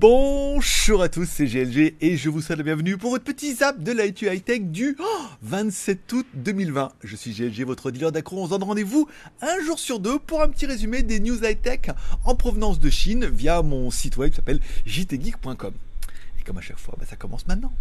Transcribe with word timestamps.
Bonjour 0.00 1.02
à 1.02 1.08
tous, 1.10 1.26
c'est 1.26 1.44
GLG 1.44 1.96
et 2.00 2.16
je 2.16 2.30
vous 2.30 2.40
souhaite 2.40 2.56
la 2.56 2.64
bienvenue 2.64 2.96
pour 2.96 3.10
votre 3.10 3.24
petit 3.24 3.54
zap 3.54 3.82
de 3.82 3.92
l'IT 3.92 4.22
High 4.22 4.42
Tech 4.42 4.62
du 4.62 4.96
27 5.42 6.12
août 6.12 6.26
2020. 6.34 6.92
Je 7.04 7.16
suis 7.16 7.32
GLG, 7.32 7.64
votre 7.64 7.90
dealer 7.90 8.10
d'accro. 8.10 8.42
On 8.42 8.46
se 8.46 8.50
donne 8.50 8.62
rendez-vous 8.62 9.06
un 9.42 9.60
jour 9.64 9.78
sur 9.78 10.00
deux 10.00 10.18
pour 10.18 10.42
un 10.42 10.48
petit 10.48 10.64
résumé 10.64 11.02
des 11.02 11.20
news 11.20 11.44
high 11.44 11.60
tech 11.60 11.90
en 12.24 12.34
provenance 12.34 12.78
de 12.78 12.88
Chine 12.88 13.26
via 13.26 13.60
mon 13.62 13.90
site 13.90 14.16
web 14.16 14.30
qui 14.30 14.36
s'appelle 14.36 14.60
jtgeek.com. 14.86 15.74
Et 16.38 16.42
comme 16.44 16.58
à 16.58 16.62
chaque 16.62 16.78
fois, 16.78 16.94
bah, 16.98 17.04
ça 17.08 17.16
commence 17.16 17.46
maintenant. 17.46 17.72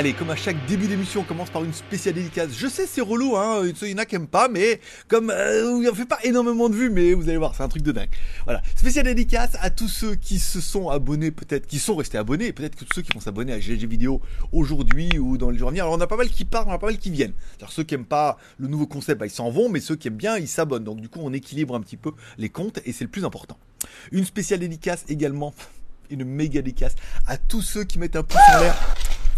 Allez, 0.00 0.14
comme 0.14 0.30
à 0.30 0.36
chaque 0.36 0.56
début 0.64 0.86
d'émission, 0.86 1.20
on 1.20 1.24
commence 1.24 1.50
par 1.50 1.62
une 1.62 1.74
spéciale 1.74 2.14
dédicace. 2.14 2.52
Je 2.56 2.68
sais, 2.68 2.86
c'est 2.86 3.02
relou, 3.02 3.36
hein. 3.36 3.64
Il 3.82 3.88
y 3.90 3.92
en 3.92 3.98
a 3.98 4.06
qui 4.06 4.14
aiment 4.14 4.28
pas, 4.28 4.48
mais 4.48 4.80
comme 5.08 5.28
euh, 5.28 5.90
en 5.90 5.94
fait 5.94 6.06
pas 6.06 6.16
énormément 6.24 6.70
de 6.70 6.74
vues, 6.74 6.88
mais 6.88 7.12
vous 7.12 7.28
allez 7.28 7.36
voir, 7.36 7.54
c'est 7.54 7.62
un 7.62 7.68
truc 7.68 7.82
de 7.82 7.92
dingue. 7.92 8.08
Voilà, 8.46 8.62
spéciale 8.76 9.04
dédicace 9.04 9.58
à 9.60 9.68
tous 9.68 9.88
ceux 9.88 10.14
qui 10.14 10.38
se 10.38 10.62
sont 10.62 10.88
abonnés, 10.88 11.30
peut-être, 11.30 11.66
qui 11.66 11.78
sont 11.78 11.96
restés 11.96 12.16
abonnés, 12.16 12.54
peut-être 12.54 12.76
que 12.76 12.86
tous 12.86 12.94
ceux 12.94 13.02
qui 13.02 13.12
vont 13.12 13.20
s'abonner 13.20 13.52
à 13.52 13.60
GG 13.60 13.86
Vidéo 13.86 14.22
aujourd'hui 14.52 15.18
ou 15.18 15.36
dans 15.36 15.50
les 15.50 15.58
jours 15.58 15.68
à 15.68 15.70
venir. 15.72 15.84
Alors, 15.84 15.98
on 15.98 16.00
a 16.00 16.06
pas 16.06 16.16
mal 16.16 16.30
qui 16.30 16.46
partent, 16.46 16.68
on 16.68 16.72
a 16.72 16.78
pas 16.78 16.86
mal 16.86 16.96
qui 16.96 17.10
viennent. 17.10 17.34
Alors, 17.58 17.70
ceux 17.70 17.82
qui 17.82 17.94
aiment 17.94 18.06
pas 18.06 18.38
le 18.56 18.68
nouveau 18.68 18.86
concept, 18.86 19.20
bah, 19.20 19.26
ils 19.26 19.30
s'en 19.30 19.50
vont, 19.50 19.68
mais 19.68 19.80
ceux 19.80 19.96
qui 19.96 20.08
aiment 20.08 20.16
bien, 20.16 20.38
ils 20.38 20.48
s'abonnent. 20.48 20.84
Donc, 20.84 21.02
du 21.02 21.10
coup, 21.10 21.20
on 21.22 21.34
équilibre 21.34 21.74
un 21.74 21.80
petit 21.82 21.98
peu 21.98 22.12
les 22.38 22.48
comptes 22.48 22.80
et 22.86 22.94
c'est 22.94 23.04
le 23.04 23.10
plus 23.10 23.26
important. 23.26 23.58
Une 24.12 24.24
spéciale 24.24 24.60
dédicace 24.60 25.04
également, 25.10 25.52
une 26.08 26.24
méga 26.24 26.62
dédicace 26.62 26.94
à 27.26 27.36
tous 27.36 27.60
ceux 27.60 27.84
qui 27.84 27.98
mettent 27.98 28.16
un 28.16 28.22
pouce 28.22 28.40
en 28.56 28.60
l'air 28.60 28.78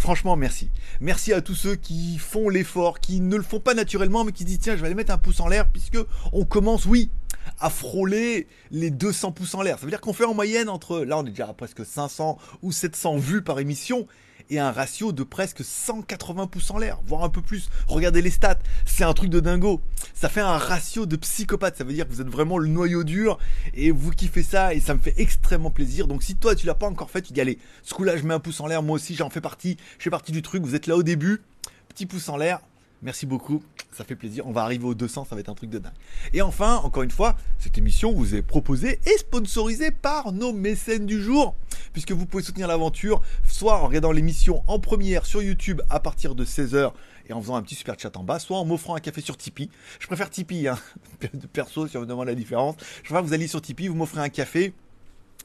Franchement, 0.02 0.34
merci. 0.34 0.68
Merci 1.00 1.32
à 1.32 1.40
tous 1.40 1.54
ceux 1.54 1.76
qui 1.76 2.18
font 2.18 2.48
l'effort, 2.48 2.98
qui 2.98 3.20
ne 3.20 3.36
le 3.36 3.42
font 3.44 3.60
pas 3.60 3.72
naturellement, 3.72 4.24
mais 4.24 4.32
qui 4.32 4.44
disent 4.44 4.58
tiens, 4.58 4.74
je 4.74 4.80
vais 4.80 4.86
aller 4.86 4.96
mettre 4.96 5.12
un 5.12 5.16
pouce 5.16 5.38
en 5.38 5.46
l'air, 5.46 5.68
puisque 5.70 5.96
on 6.32 6.44
commence, 6.44 6.86
oui, 6.86 7.12
à 7.60 7.70
frôler 7.70 8.48
les 8.72 8.90
200 8.90 9.30
pouces 9.30 9.54
en 9.54 9.62
l'air. 9.62 9.78
Ça 9.78 9.84
veut 9.84 9.90
dire 9.90 10.00
qu'on 10.00 10.12
fait 10.12 10.24
en 10.24 10.34
moyenne 10.34 10.68
entre, 10.68 11.04
là 11.04 11.18
on 11.18 11.24
est 11.24 11.30
déjà 11.30 11.48
à 11.48 11.52
presque 11.52 11.86
500 11.86 12.36
ou 12.62 12.72
700 12.72 13.18
vues 13.18 13.42
par 13.42 13.60
émission, 13.60 14.08
et 14.52 14.58
un 14.58 14.70
ratio 14.70 15.12
de 15.12 15.22
presque 15.22 15.64
180 15.64 16.46
pouces 16.46 16.70
en 16.70 16.78
l'air, 16.78 16.98
voire 17.06 17.24
un 17.24 17.30
peu 17.30 17.40
plus. 17.40 17.70
Regardez 17.88 18.20
les 18.20 18.30
stats, 18.30 18.58
c'est 18.84 19.04
un 19.04 19.14
truc 19.14 19.30
de 19.30 19.40
dingo. 19.40 19.80
Ça 20.14 20.28
fait 20.28 20.42
un 20.42 20.58
ratio 20.58 21.06
de 21.06 21.16
psychopathe, 21.16 21.76
ça 21.76 21.84
veut 21.84 21.94
dire 21.94 22.06
que 22.06 22.12
vous 22.12 22.20
êtes 22.20 22.28
vraiment 22.28 22.58
le 22.58 22.68
noyau 22.68 23.02
dur 23.02 23.38
et 23.72 23.90
vous 23.90 24.10
kiffez 24.10 24.42
ça 24.42 24.74
et 24.74 24.80
ça 24.80 24.94
me 24.94 25.00
fait 25.00 25.14
extrêmement 25.16 25.70
plaisir. 25.70 26.06
Donc 26.06 26.22
si 26.22 26.36
toi 26.36 26.54
tu 26.54 26.66
l'as 26.66 26.74
pas 26.74 26.86
encore 26.86 27.10
fait, 27.10 27.22
tu 27.22 27.32
dis 27.32 27.40
allez, 27.40 27.58
ce 27.82 27.94
coup 27.94 28.04
là 28.04 28.16
je 28.16 28.24
mets 28.24 28.34
un 28.34 28.40
pouce 28.40 28.60
en 28.60 28.66
l'air, 28.66 28.82
moi 28.82 28.96
aussi 28.96 29.14
j'en 29.14 29.30
fais 29.30 29.40
partie, 29.40 29.78
je 29.98 30.04
fais 30.04 30.10
partie 30.10 30.32
du 30.32 30.42
truc, 30.42 30.62
vous 30.62 30.74
êtes 30.74 30.86
là 30.86 30.96
au 30.96 31.02
début, 31.02 31.40
petit 31.88 32.04
pouce 32.04 32.28
en 32.28 32.36
l'air, 32.36 32.60
Merci 33.02 33.26
beaucoup, 33.26 33.62
ça 33.90 34.04
fait 34.04 34.14
plaisir. 34.14 34.46
On 34.46 34.52
va 34.52 34.62
arriver 34.62 34.84
aux 34.84 34.94
200, 34.94 35.24
ça 35.24 35.34
va 35.34 35.40
être 35.40 35.48
un 35.48 35.54
truc 35.54 35.70
de 35.70 35.78
dingue. 35.78 35.92
Et 36.32 36.40
enfin, 36.40 36.76
encore 36.76 37.02
une 37.02 37.10
fois, 37.10 37.36
cette 37.58 37.76
émission 37.76 38.12
vous 38.12 38.36
est 38.36 38.42
proposée 38.42 39.00
et 39.06 39.18
sponsorisée 39.18 39.90
par 39.90 40.30
nos 40.30 40.52
mécènes 40.52 41.04
du 41.04 41.20
jour, 41.20 41.56
puisque 41.92 42.12
vous 42.12 42.26
pouvez 42.26 42.44
soutenir 42.44 42.68
l'aventure 42.68 43.20
soit 43.48 43.80
en 43.80 43.88
regardant 43.88 44.12
l'émission 44.12 44.62
en 44.68 44.78
première 44.78 45.26
sur 45.26 45.42
YouTube 45.42 45.82
à 45.90 45.98
partir 45.98 46.36
de 46.36 46.44
16h 46.44 46.92
et 47.28 47.32
en 47.32 47.40
faisant 47.40 47.56
un 47.56 47.62
petit 47.62 47.74
super 47.74 47.98
chat 47.98 48.16
en 48.16 48.22
bas, 48.22 48.38
soit 48.38 48.56
en 48.56 48.64
m'offrant 48.64 48.94
un 48.94 49.00
café 49.00 49.20
sur 49.20 49.36
Tipeee. 49.36 49.68
Je 49.98 50.06
préfère 50.06 50.30
Tipeee, 50.30 50.68
hein. 50.68 50.78
perso, 51.52 51.88
si 51.88 51.96
on 51.96 52.02
me 52.02 52.06
demande 52.06 52.26
la 52.26 52.36
différence. 52.36 52.76
Je 52.98 53.08
préfère 53.08 53.22
que 53.22 53.26
vous 53.26 53.34
alliez 53.34 53.48
sur 53.48 53.60
Tipeee, 53.60 53.88
vous 53.88 53.96
m'offrez 53.96 54.20
un 54.20 54.28
café. 54.28 54.74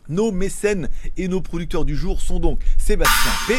Nos 0.10 0.32
mécènes 0.32 0.90
et 1.18 1.28
nos 1.28 1.42
producteurs 1.42 1.86
du 1.86 1.96
jour 1.96 2.22
sont 2.22 2.40
donc 2.40 2.62
Sébastien 2.78 3.32
P, 3.48 3.56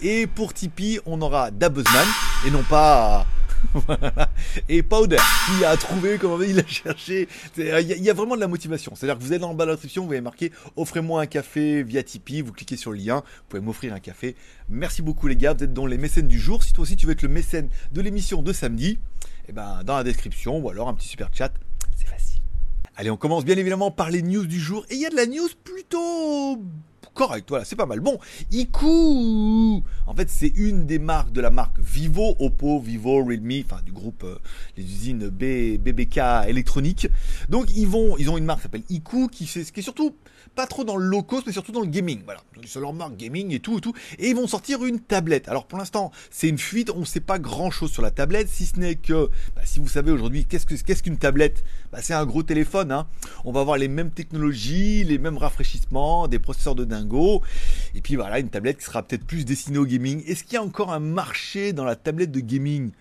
Et 0.00 0.26
pour 0.26 0.52
Tipeee, 0.54 1.00
on 1.06 1.20
aura 1.22 1.50
Dabuzman, 1.50 2.06
et 2.46 2.50
non 2.50 2.62
pas 2.62 3.26
et 4.68 4.82
Powder 4.82 5.18
qui 5.46 5.64
a 5.64 5.76
trouvé 5.76 6.18
comment 6.18 6.40
il 6.42 6.58
a 6.58 6.66
cherché. 6.66 7.28
Il 7.56 7.64
y, 7.64 8.10
a 8.10 8.12
vraiment 8.12 8.34
de 8.34 8.40
la 8.40 8.48
motivation. 8.48 8.92
C'est 8.96 9.06
à 9.06 9.14
dire 9.14 9.18
que 9.18 9.22
vous 9.22 9.32
êtes 9.32 9.40
dans 9.40 9.50
le 9.50 9.56
bas 9.56 9.64
de 9.64 9.70
la 9.70 9.76
description 9.76 10.04
vous 10.04 10.12
avez 10.12 10.20
marqué 10.20 10.50
offrez-moi 10.74 11.22
un 11.22 11.26
café 11.26 11.84
via 11.84 12.02
Tipeee 12.02 12.42
vous 12.42 12.52
cliquez 12.52 12.76
sur 12.76 12.90
le 12.90 12.98
lien 12.98 13.18
vous 13.18 13.44
pouvez 13.48 13.62
m'offrir 13.62 13.94
un 13.94 14.00
café. 14.00 14.34
Merci 14.68 15.02
beaucoup 15.02 15.28
les 15.28 15.36
gars 15.36 15.54
vous 15.54 15.62
êtes 15.62 15.72
dans 15.72 15.86
les 15.86 15.98
mécènes 15.98 16.28
du 16.28 16.40
jour. 16.40 16.62
Si 16.62 16.72
toi 16.72 16.82
aussi 16.82 16.96
tu 16.96 17.06
veux 17.06 17.12
être 17.12 17.22
le 17.22 17.28
mécène 17.28 17.68
de 17.92 18.00
l'émission 18.00 18.42
de 18.42 18.52
samedi 18.52 18.98
eh 19.48 19.52
ben 19.52 19.82
dans 19.84 19.96
la 19.96 20.04
description 20.04 20.58
ou 20.58 20.68
alors 20.68 20.88
un 20.88 20.94
petit 20.94 21.08
super 21.08 21.30
chat 21.32 21.52
c'est 21.96 22.08
facile. 22.08 22.42
Allez 22.96 23.10
on 23.10 23.16
commence 23.16 23.44
bien 23.44 23.56
évidemment 23.56 23.90
par 23.90 24.10
les 24.10 24.22
news 24.22 24.46
du 24.46 24.58
jour. 24.58 24.84
Et 24.90 24.94
il 24.94 25.00
y 25.00 25.06
a 25.06 25.10
de 25.10 25.16
la 25.16 25.26
news 25.26 25.48
plutôt 25.62 26.60
correct, 27.14 27.48
voilà, 27.48 27.64
c'est 27.64 27.76
pas 27.76 27.86
mal. 27.86 28.00
Bon, 28.00 28.18
Iku, 28.50 29.82
en 30.06 30.14
fait, 30.14 30.30
c'est 30.30 30.52
une 30.56 30.86
des 30.86 30.98
marques 30.98 31.32
de 31.32 31.40
la 31.40 31.50
marque 31.50 31.78
Vivo, 31.78 32.36
Oppo, 32.38 32.80
Vivo, 32.80 33.24
Realme, 33.24 33.62
enfin 33.64 33.80
du 33.84 33.92
groupe 33.92 34.24
euh, 34.24 34.38
les 34.76 34.84
usines 34.84 35.28
B, 35.28 35.78
BBK 35.78 36.20
électronique. 36.48 37.08
Donc 37.48 37.66
ils 37.76 37.86
vont, 37.86 38.16
ils 38.18 38.30
ont 38.30 38.38
une 38.38 38.44
marque 38.44 38.60
qui 38.60 38.62
s'appelle 38.64 38.84
Iku, 38.88 39.28
qui 39.28 39.46
fait, 39.46 39.64
ce 39.64 39.72
qui 39.72 39.80
est 39.80 39.82
surtout 39.82 40.14
pas 40.54 40.66
trop 40.66 40.84
dans 40.84 40.96
le 40.96 41.04
low 41.04 41.22
cost, 41.22 41.46
mais 41.46 41.52
surtout 41.52 41.72
dans 41.72 41.80
le 41.80 41.86
gaming. 41.86 42.22
Voilà, 42.24 42.40
c'est 42.66 42.80
leur 42.80 42.92
marque 42.92 43.16
gaming 43.16 43.52
et 43.52 43.60
tout 43.60 43.78
et 43.78 43.80
tout. 43.80 43.94
Et 44.18 44.30
ils 44.30 44.36
vont 44.36 44.46
sortir 44.46 44.84
une 44.84 45.00
tablette. 45.00 45.48
Alors 45.48 45.66
pour 45.66 45.78
l'instant, 45.78 46.12
c'est 46.30 46.48
une 46.48 46.58
fuite. 46.58 46.90
On 46.94 47.00
ne 47.00 47.04
sait 47.04 47.20
pas 47.20 47.38
grand 47.38 47.70
chose 47.70 47.90
sur 47.90 48.02
la 48.02 48.10
tablette, 48.10 48.48
si 48.48 48.66
ce 48.66 48.78
n'est 48.78 48.96
que, 48.96 49.30
bah, 49.56 49.62
si 49.64 49.80
vous 49.80 49.88
savez 49.88 50.10
aujourd'hui, 50.10 50.44
qu'est-ce 50.44 50.66
que 50.66 50.74
qu'est-ce 50.74 51.02
qu'une 51.02 51.18
tablette? 51.18 51.64
Bah, 51.92 51.98
C'est 52.02 52.14
un 52.14 52.26
gros 52.26 52.42
téléphone. 52.42 52.92
Hein. 52.92 53.06
On 53.44 53.52
va 53.52 53.60
avoir 53.60 53.76
les 53.76 53.88
mêmes 53.88 54.10
technologies, 54.10 55.04
les 55.04 55.18
mêmes 55.18 55.36
rafraîchissements, 55.36 56.28
des 56.28 56.38
processeurs 56.38 56.74
de 56.74 56.84
dingo. 56.84 57.42
Et 57.94 58.00
puis 58.00 58.16
voilà, 58.16 58.38
une 58.38 58.50
tablette 58.50 58.78
qui 58.78 58.84
sera 58.84 59.02
peut-être 59.02 59.26
plus 59.26 59.44
destinée 59.44 59.78
au 59.78 59.86
gaming. 59.86 60.22
Est-ce 60.26 60.44
qu'il 60.44 60.54
y 60.54 60.56
a 60.56 60.62
encore 60.62 60.92
un 60.92 61.00
marché 61.00 61.72
dans 61.72 61.84
la 61.84 61.96
tablette 61.96 62.32
de 62.32 62.40
gaming? 62.40 62.92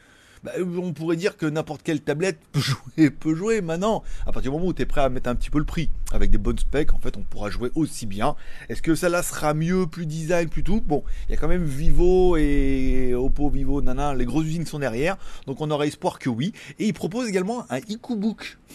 Bah, 0.44 0.52
on 0.60 0.94
pourrait 0.94 1.16
dire 1.16 1.38
que 1.38 1.46
n'importe 1.46 1.84
quelle 1.84 2.02
tablette 2.02 2.40
peut 2.52 2.60
jouer, 2.60 3.10
peut 3.10 3.36
jouer 3.36 3.62
maintenant. 3.62 4.04
À 4.22 4.32
partir 4.32 4.52
du 4.52 4.58
moment 4.58 4.68
où 4.68 4.74
tu 4.74 4.82
es 4.82 4.86
prêt 4.86 5.02
à 5.02 5.10
mettre 5.10 5.30
un 5.30 5.36
petit 5.36 5.50
peu 5.50 5.60
le 5.60 5.66
prix, 5.66 5.90
avec 6.12 6.32
des 6.32 6.38
bonnes 6.38 6.58
specs, 6.58 6.94
en 6.94 7.00
fait, 7.00 7.18
on 7.18 7.22
pourra 7.22 7.50
jouer 7.50 7.72
aussi 7.76 8.06
bien. 8.06 8.36
Est-ce 8.70 8.82
que 8.82 8.96
ça 8.96 9.10
là 9.10 9.24
sera 9.24 9.54
mieux, 9.54 9.88
plus 9.88 10.06
design, 10.06 10.50
plus 10.50 10.64
tout? 10.64 10.82
Bon, 10.82 11.04
il 11.28 11.32
y 11.32 11.36
a 11.36 11.38
quand 11.38 11.48
même 11.48 11.66
Vivo 11.66 12.38
et 12.38 13.14
Oppo, 13.14 13.50
Vivo, 13.50 13.82
nana, 13.82 14.16
les 14.16 14.26
grosses 14.26 14.46
usines 14.46 14.66
sont 14.66 14.80
derrière, 14.80 15.18
donc 15.46 15.62
on 15.62 15.70
aura 15.70 15.86
espoir 15.86 16.20
que 16.20 16.30
oui. 16.30 16.54
Et 16.80 16.88
ils 16.88 16.94
proposent 16.94 17.28
également 17.28 17.66
un 17.70 17.78
EcoBook. 17.78 18.58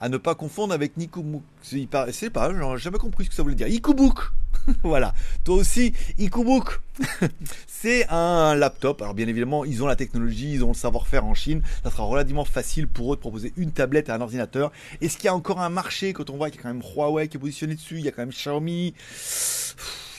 à 0.00 0.08
ne 0.08 0.16
pas 0.16 0.34
confondre 0.34 0.72
avec 0.72 0.96
Nikobook. 0.96 1.42
C'est 1.62 1.86
pas, 1.86 2.06
j'ai 2.10 2.30
jamais 2.76 2.98
compris 2.98 3.24
ce 3.24 3.30
que 3.30 3.34
ça 3.34 3.42
voulait 3.42 3.54
dire. 3.54 3.66
EcoBook 3.66 4.32
voilà. 4.82 5.14
Toi 5.44 5.56
aussi, 5.56 5.92
EcoBook. 6.20 6.80
c'est 7.66 8.08
un 8.08 8.54
laptop. 8.54 9.02
Alors 9.02 9.14
bien 9.14 9.28
évidemment, 9.28 9.64
ils 9.64 9.82
ont 9.82 9.86
la 9.86 9.96
technologie, 9.96 10.52
ils 10.52 10.64
ont 10.64 10.68
le 10.68 10.74
savoir-faire 10.74 11.24
en 11.24 11.34
Chine. 11.34 11.62
Ça 11.84 11.90
sera 11.90 12.04
relativement 12.04 12.44
facile 12.44 12.88
pour 12.88 13.12
eux 13.12 13.16
de 13.16 13.20
proposer 13.20 13.52
une 13.56 13.72
tablette 13.72 14.08
et 14.08 14.12
un 14.12 14.20
ordinateur. 14.20 14.72
Est-ce 15.00 15.16
qu'il 15.16 15.26
y 15.26 15.28
a 15.28 15.34
encore 15.34 15.60
un 15.60 15.68
marché 15.68 16.12
quand 16.12 16.30
on 16.30 16.36
voit 16.36 16.50
qu'il 16.50 16.58
y 16.58 16.60
a 16.60 16.62
quand 16.64 16.74
même 16.74 16.82
Huawei 16.82 17.28
qui 17.28 17.36
est 17.36 17.40
positionné 17.40 17.74
dessus, 17.74 17.98
il 17.98 18.04
y 18.04 18.08
a 18.08 18.12
quand 18.12 18.22
même 18.22 18.30
Xiaomi. 18.30 18.94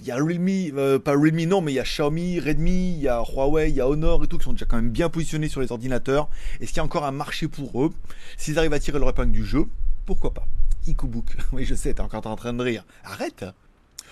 Il 0.01 0.05
y 0.05 0.11
a 0.11 0.15
Realme, 0.15 0.77
euh, 0.77 0.97
pas 0.97 1.11
Realme 1.11 1.43
non, 1.43 1.59
mais 1.59 1.73
il 1.73 1.75
y 1.75 1.79
a 1.79 1.83
Xiaomi, 1.83 2.39
Redmi, 2.39 2.93
il 2.93 3.01
y 3.01 3.09
a 3.09 3.21
Huawei, 3.21 3.69
il 3.69 3.75
y 3.75 3.81
a 3.81 3.87
Honor 3.87 4.23
et 4.23 4.27
tout 4.27 4.37
qui 4.37 4.45
sont 4.45 4.53
déjà 4.53 4.65
quand 4.65 4.77
même 4.77 4.91
bien 4.91 5.09
positionnés 5.09 5.49
sur 5.49 5.59
les 5.59 5.71
ordinateurs. 5.71 6.29
Est-ce 6.61 6.69
qu'il 6.69 6.77
y 6.77 6.79
a 6.79 6.85
encore 6.85 7.05
un 7.05 7.11
marché 7.11 7.49
pour 7.49 7.83
eux? 7.83 7.91
S'ils 8.37 8.57
arrivent 8.57 8.73
à 8.73 8.79
tirer 8.79 8.99
leur 8.99 9.09
épingle 9.09 9.33
du 9.33 9.45
jeu, 9.45 9.65
pourquoi 10.05 10.33
pas? 10.33 10.47
EcoBook. 10.87 11.35
Oui, 11.51 11.65
je 11.65 11.75
sais, 11.75 11.93
t'es 11.93 12.01
encore 12.01 12.25
en 12.25 12.35
train 12.35 12.53
de 12.53 12.63
rire. 12.63 12.85
Arrête 13.03 13.43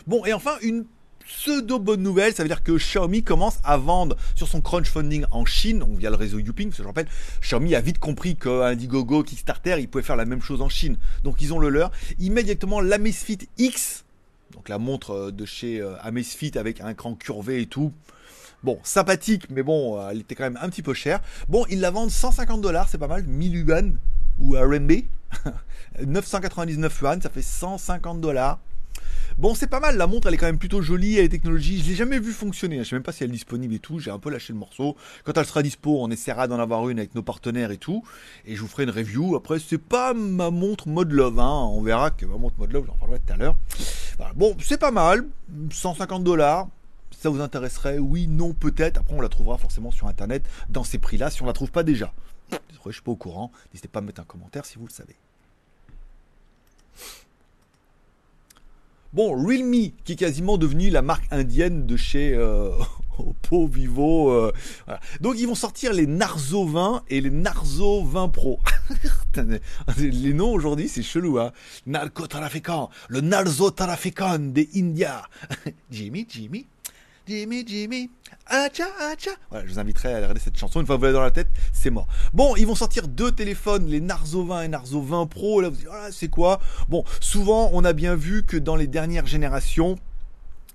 Bon, 0.07 0.25
et 0.25 0.33
enfin, 0.33 0.57
une 0.61 0.85
pseudo 1.25 1.79
bonne 1.79 2.01
nouvelle, 2.01 2.33
ça 2.33 2.43
veut 2.43 2.49
dire 2.49 2.63
que 2.63 2.77
Xiaomi 2.77 3.23
commence 3.23 3.59
à 3.65 3.75
vendre 3.75 4.15
sur 4.35 4.47
son 4.47 4.61
crowdfunding 4.61 5.25
en 5.31 5.43
Chine, 5.43 5.83
via 5.97 6.09
le 6.09 6.15
réseau 6.15 6.39
Youping, 6.39 6.69
parce 6.69 6.77
que 6.77 6.83
je 6.83 6.87
rappelle, 6.87 7.07
Xiaomi 7.41 7.75
a 7.75 7.81
vite 7.81 7.99
compris 7.99 8.37
qu'Indiegogo, 8.37 9.23
Kickstarter, 9.23 9.75
ils 9.79 9.89
pouvaient 9.89 10.03
faire 10.03 10.15
la 10.15 10.25
même 10.25 10.41
chose 10.41 10.61
en 10.61 10.69
Chine. 10.69 10.97
Donc 11.25 11.41
ils 11.41 11.53
ont 11.53 11.59
le 11.59 11.67
leur. 11.67 11.91
Ils 12.19 12.31
mettent 12.31 12.45
directement 12.45 12.79
l'Amazfit 12.79 13.49
X, 13.57 14.05
donc 14.53 14.69
la 14.69 14.77
montre 14.77 15.11
euh, 15.11 15.31
de 15.31 15.45
chez 15.45 15.81
euh, 15.81 15.95
Amazfit 16.01 16.57
avec 16.57 16.79
un 16.81 16.89
écran 16.89 17.13
curvé 17.15 17.61
et 17.61 17.65
tout. 17.65 17.91
Bon, 18.63 18.79
sympathique, 18.83 19.49
mais 19.49 19.61
bon, 19.61 19.99
euh, 19.99 20.09
elle 20.11 20.21
était 20.21 20.35
quand 20.35 20.45
même 20.45 20.57
un 20.61 20.69
petit 20.69 20.81
peu 20.81 20.93
chère. 20.93 21.19
Bon, 21.49 21.65
ils 21.69 21.81
la 21.81 21.91
vendent 21.91 22.11
150 22.11 22.61
dollars, 22.61 22.87
c'est 22.87 22.97
pas 22.97 23.07
mal, 23.07 23.23
1000 23.23 23.55
yuan 23.55 23.97
ou 24.39 24.55
RMB. 24.55 24.91
999 26.05 26.97
yuan, 27.01 27.21
ça 27.21 27.29
fait 27.29 27.41
150 27.41 28.21
dollars. 28.21 28.59
Bon, 29.37 29.53
c'est 29.53 29.67
pas 29.67 29.79
mal, 29.79 29.97
la 29.97 30.07
montre 30.07 30.27
elle 30.27 30.33
est 30.33 30.37
quand 30.37 30.47
même 30.47 30.57
plutôt 30.57 30.81
jolie, 30.81 31.17
elle 31.17 31.25
est 31.25 31.29
technologie, 31.29 31.79
je 31.83 31.89
l'ai 31.89 31.95
jamais 31.95 32.19
vu 32.19 32.31
fonctionner, 32.31 32.79
je 32.79 32.89
sais 32.89 32.95
même 32.95 33.03
pas 33.03 33.11
si 33.11 33.23
elle 33.23 33.29
est 33.29 33.33
disponible 33.33 33.75
et 33.75 33.79
tout, 33.79 33.99
j'ai 33.99 34.09
un 34.09 34.17
peu 34.17 34.31
lâché 34.31 34.51
le 34.51 34.57
morceau. 34.57 34.95
Quand 35.25 35.37
elle 35.37 35.45
sera 35.45 35.61
dispo, 35.61 36.01
on 36.01 36.09
essaiera 36.09 36.47
d'en 36.47 36.59
avoir 36.59 36.89
une 36.89 36.97
avec 36.97 37.13
nos 37.13 37.21
partenaires 37.21 37.69
et 37.69 37.77
tout, 37.77 38.03
et 38.45 38.55
je 38.55 38.61
vous 38.61 38.67
ferai 38.67 38.83
une 38.83 38.89
review. 38.89 39.35
Après, 39.35 39.59
c'est 39.59 39.77
pas 39.77 40.15
ma 40.15 40.49
montre 40.49 40.87
mode 40.87 41.11
love, 41.11 41.39
hein. 41.39 41.69
on 41.71 41.81
verra 41.81 42.09
que 42.09 42.25
ma 42.25 42.37
montre 42.37 42.55
mode 42.57 42.71
love, 42.71 42.85
j'en 42.87 42.95
parlerai 42.95 43.19
tout 43.19 43.33
à 43.33 43.37
l'heure. 43.37 43.55
Bon, 44.35 44.57
c'est 44.59 44.79
pas 44.79 44.89
mal, 44.89 45.27
150 45.71 46.23
dollars, 46.23 46.67
ça 47.11 47.29
vous 47.29 47.41
intéresserait? 47.41 47.99
Oui, 47.99 48.27
non, 48.27 48.53
peut-être. 48.53 48.97
Après, 48.97 49.13
on 49.13 49.21
la 49.21 49.29
trouvera 49.29 49.59
forcément 49.59 49.91
sur 49.91 50.07
internet 50.07 50.43
dans 50.69 50.83
ces 50.83 50.97
prix-là 50.97 51.29
si 51.29 51.43
on 51.43 51.45
la 51.45 51.53
trouve 51.53 51.71
pas 51.71 51.83
déjà. 51.83 52.11
Je 52.87 52.91
suis 52.93 53.01
pas 53.01 53.11
au 53.11 53.15
courant. 53.15 53.51
N'hésitez 53.73 53.89
pas 53.89 53.99
à 53.99 54.01
mettre 54.01 54.21
un 54.21 54.23
commentaire 54.23 54.65
si 54.65 54.77
vous 54.77 54.87
le 54.87 54.91
savez. 54.91 55.15
Bon, 59.17 59.35
Realme, 59.35 59.89
qui 60.03 60.11
est 60.11 60.15
quasiment 60.15 60.59
devenu 60.59 60.91
la 60.91 61.01
marque 61.01 61.25
indienne 61.31 61.87
de 61.87 61.97
chez 61.97 62.35
euh, 62.35 62.69
Vivo. 63.51 64.29
euh. 64.29 64.51
Donc 65.21 65.39
ils 65.39 65.47
vont 65.47 65.55
sortir 65.55 65.91
les 65.91 66.05
Narzo 66.05 66.67
20 66.67 67.03
et 67.09 67.19
les 67.19 67.31
Narzo 67.31 68.03
20 68.03 68.29
Pro. 68.29 68.59
Les 69.97 70.33
noms 70.33 70.51
aujourd'hui, 70.51 70.87
c'est 70.87 71.01
chelou, 71.01 71.39
hein. 71.39 71.51
Narcotrafiquant, 71.87 72.91
le 73.09 73.21
Narzo-trafiquant 73.21 74.37
des 74.37 74.69
India. 74.75 75.23
Jimmy, 75.89 76.27
Jimmy. 76.29 76.67
Jimmy, 77.27 77.65
Jimmy, 77.67 78.09
acha, 78.45 78.85
acha. 79.01 79.31
Voilà, 79.49 79.65
je 79.65 79.73
vous 79.73 79.79
inviterai 79.79 80.13
à 80.13 80.15
regarder 80.15 80.39
cette 80.39 80.57
chanson. 80.57 80.79
Une 80.79 80.85
fois 80.85 80.95
que 80.95 80.99
vous 80.99 81.05
l'avez 81.07 81.17
dans 81.17 81.21
la 81.21 81.31
tête, 81.31 81.49
c'est 81.73 81.89
mort. 81.89 82.07
Bon, 82.33 82.55
ils 82.55 82.65
vont 82.65 82.73
sortir 82.73 83.09
deux 83.09 83.33
téléphones, 83.33 83.85
les 83.87 83.99
Narzo 83.99 84.45
20 84.45 84.61
et 84.61 84.67
Narzo 84.69 85.01
20 85.01 85.25
Pro. 85.27 85.59
Là, 85.59 85.67
vous 85.67 85.75
dites, 85.75 85.87
ah, 85.91 86.07
c'est 86.09 86.29
quoi? 86.29 86.61
Bon, 86.87 87.03
souvent, 87.19 87.69
on 87.73 87.83
a 87.83 87.91
bien 87.91 88.15
vu 88.15 88.43
que 88.43 88.55
dans 88.55 88.77
les 88.77 88.87
dernières 88.87 89.27
générations, 89.27 89.97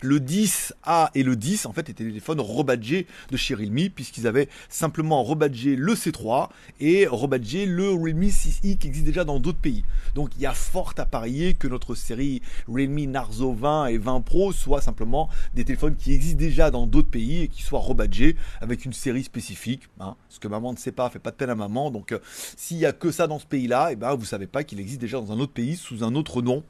le 0.02 0.18
10A 0.18 1.10
et 1.14 1.22
le 1.22 1.36
10 1.36 1.66
en 1.66 1.72
fait 1.72 1.88
étaient 1.88 2.04
des 2.04 2.10
téléphones 2.10 2.40
rebadgés 2.40 3.06
de 3.30 3.36
chez 3.36 3.54
Realme 3.54 3.88
puisqu'ils 3.94 4.26
avaient 4.26 4.48
simplement 4.68 5.22
rebadgé 5.22 5.76
le 5.76 5.94
C3 5.94 6.48
et 6.80 7.06
rebadgé 7.06 7.66
le 7.66 7.90
Realme 7.90 8.24
6i 8.24 8.78
qui 8.78 8.86
existe 8.86 9.06
déjà 9.06 9.24
dans 9.24 9.40
d'autres 9.40 9.58
pays. 9.58 9.84
Donc 10.14 10.30
il 10.36 10.42
y 10.42 10.46
a 10.46 10.54
fort 10.54 10.94
à 10.98 11.06
parier 11.06 11.54
que 11.54 11.68
notre 11.68 11.94
série 11.94 12.42
Realme 12.68 13.04
Narzo 13.04 13.52
20 13.52 13.86
et 13.86 13.98
20 13.98 14.20
Pro 14.22 14.52
soit 14.52 14.80
simplement 14.80 15.28
des 15.54 15.64
téléphones 15.64 15.96
qui 15.96 16.12
existent 16.12 16.38
déjà 16.38 16.70
dans 16.70 16.86
d'autres 16.86 17.10
pays 17.10 17.42
et 17.42 17.48
qui 17.48 17.62
soient 17.62 17.80
rebadgés 17.80 18.36
avec 18.60 18.84
une 18.84 18.92
série 18.92 19.24
spécifique. 19.24 19.88
Hein. 20.00 20.16
Ce 20.28 20.38
que 20.40 20.48
maman 20.48 20.72
ne 20.72 20.78
sait 20.78 20.92
pas 20.92 21.08
fait 21.10 21.18
pas 21.18 21.30
de 21.30 21.36
peine 21.36 21.50
à 21.50 21.54
maman. 21.54 21.90
Donc 21.90 22.12
euh, 22.12 22.18
s'il 22.56 22.78
y 22.78 22.86
a 22.86 22.92
que 22.92 23.10
ça 23.10 23.26
dans 23.26 23.38
ce 23.38 23.46
pays-là, 23.46 23.92
et 23.92 23.96
ben 23.96 24.14
vous 24.14 24.24
savez 24.24 24.46
pas 24.46 24.64
qu'il 24.64 24.80
existe 24.80 25.00
déjà 25.00 25.20
dans 25.20 25.32
un 25.32 25.38
autre 25.38 25.52
pays 25.52 25.76
sous 25.76 26.04
un 26.04 26.14
autre 26.14 26.42
nom. 26.42 26.64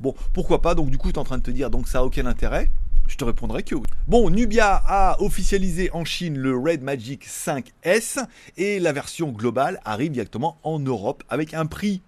Bon, 0.00 0.14
pourquoi 0.32 0.62
pas 0.62 0.74
Donc 0.74 0.90
du 0.90 0.98
coup, 0.98 1.10
tu 1.10 1.14
es 1.14 1.18
en 1.18 1.24
train 1.24 1.38
de 1.38 1.42
te 1.42 1.50
dire, 1.50 1.70
donc 1.70 1.88
ça 1.88 1.98
a 1.98 2.02
aucun 2.02 2.26
intérêt 2.26 2.70
je 3.08 3.16
te 3.16 3.24
répondrai 3.24 3.62
que 3.62 3.74
oui. 3.74 3.84
Bon, 4.08 4.30
Nubia 4.30 4.82
a 4.84 5.22
officialisé 5.22 5.90
en 5.92 6.04
Chine 6.04 6.36
le 6.38 6.56
Red 6.56 6.82
Magic 6.82 7.24
5S 7.26 8.24
et 8.56 8.80
la 8.80 8.92
version 8.92 9.30
globale 9.30 9.80
arrive 9.84 10.12
directement 10.12 10.58
en 10.64 10.78
Europe 10.78 11.22
avec 11.28 11.54
un 11.54 11.66
prix 11.66 12.02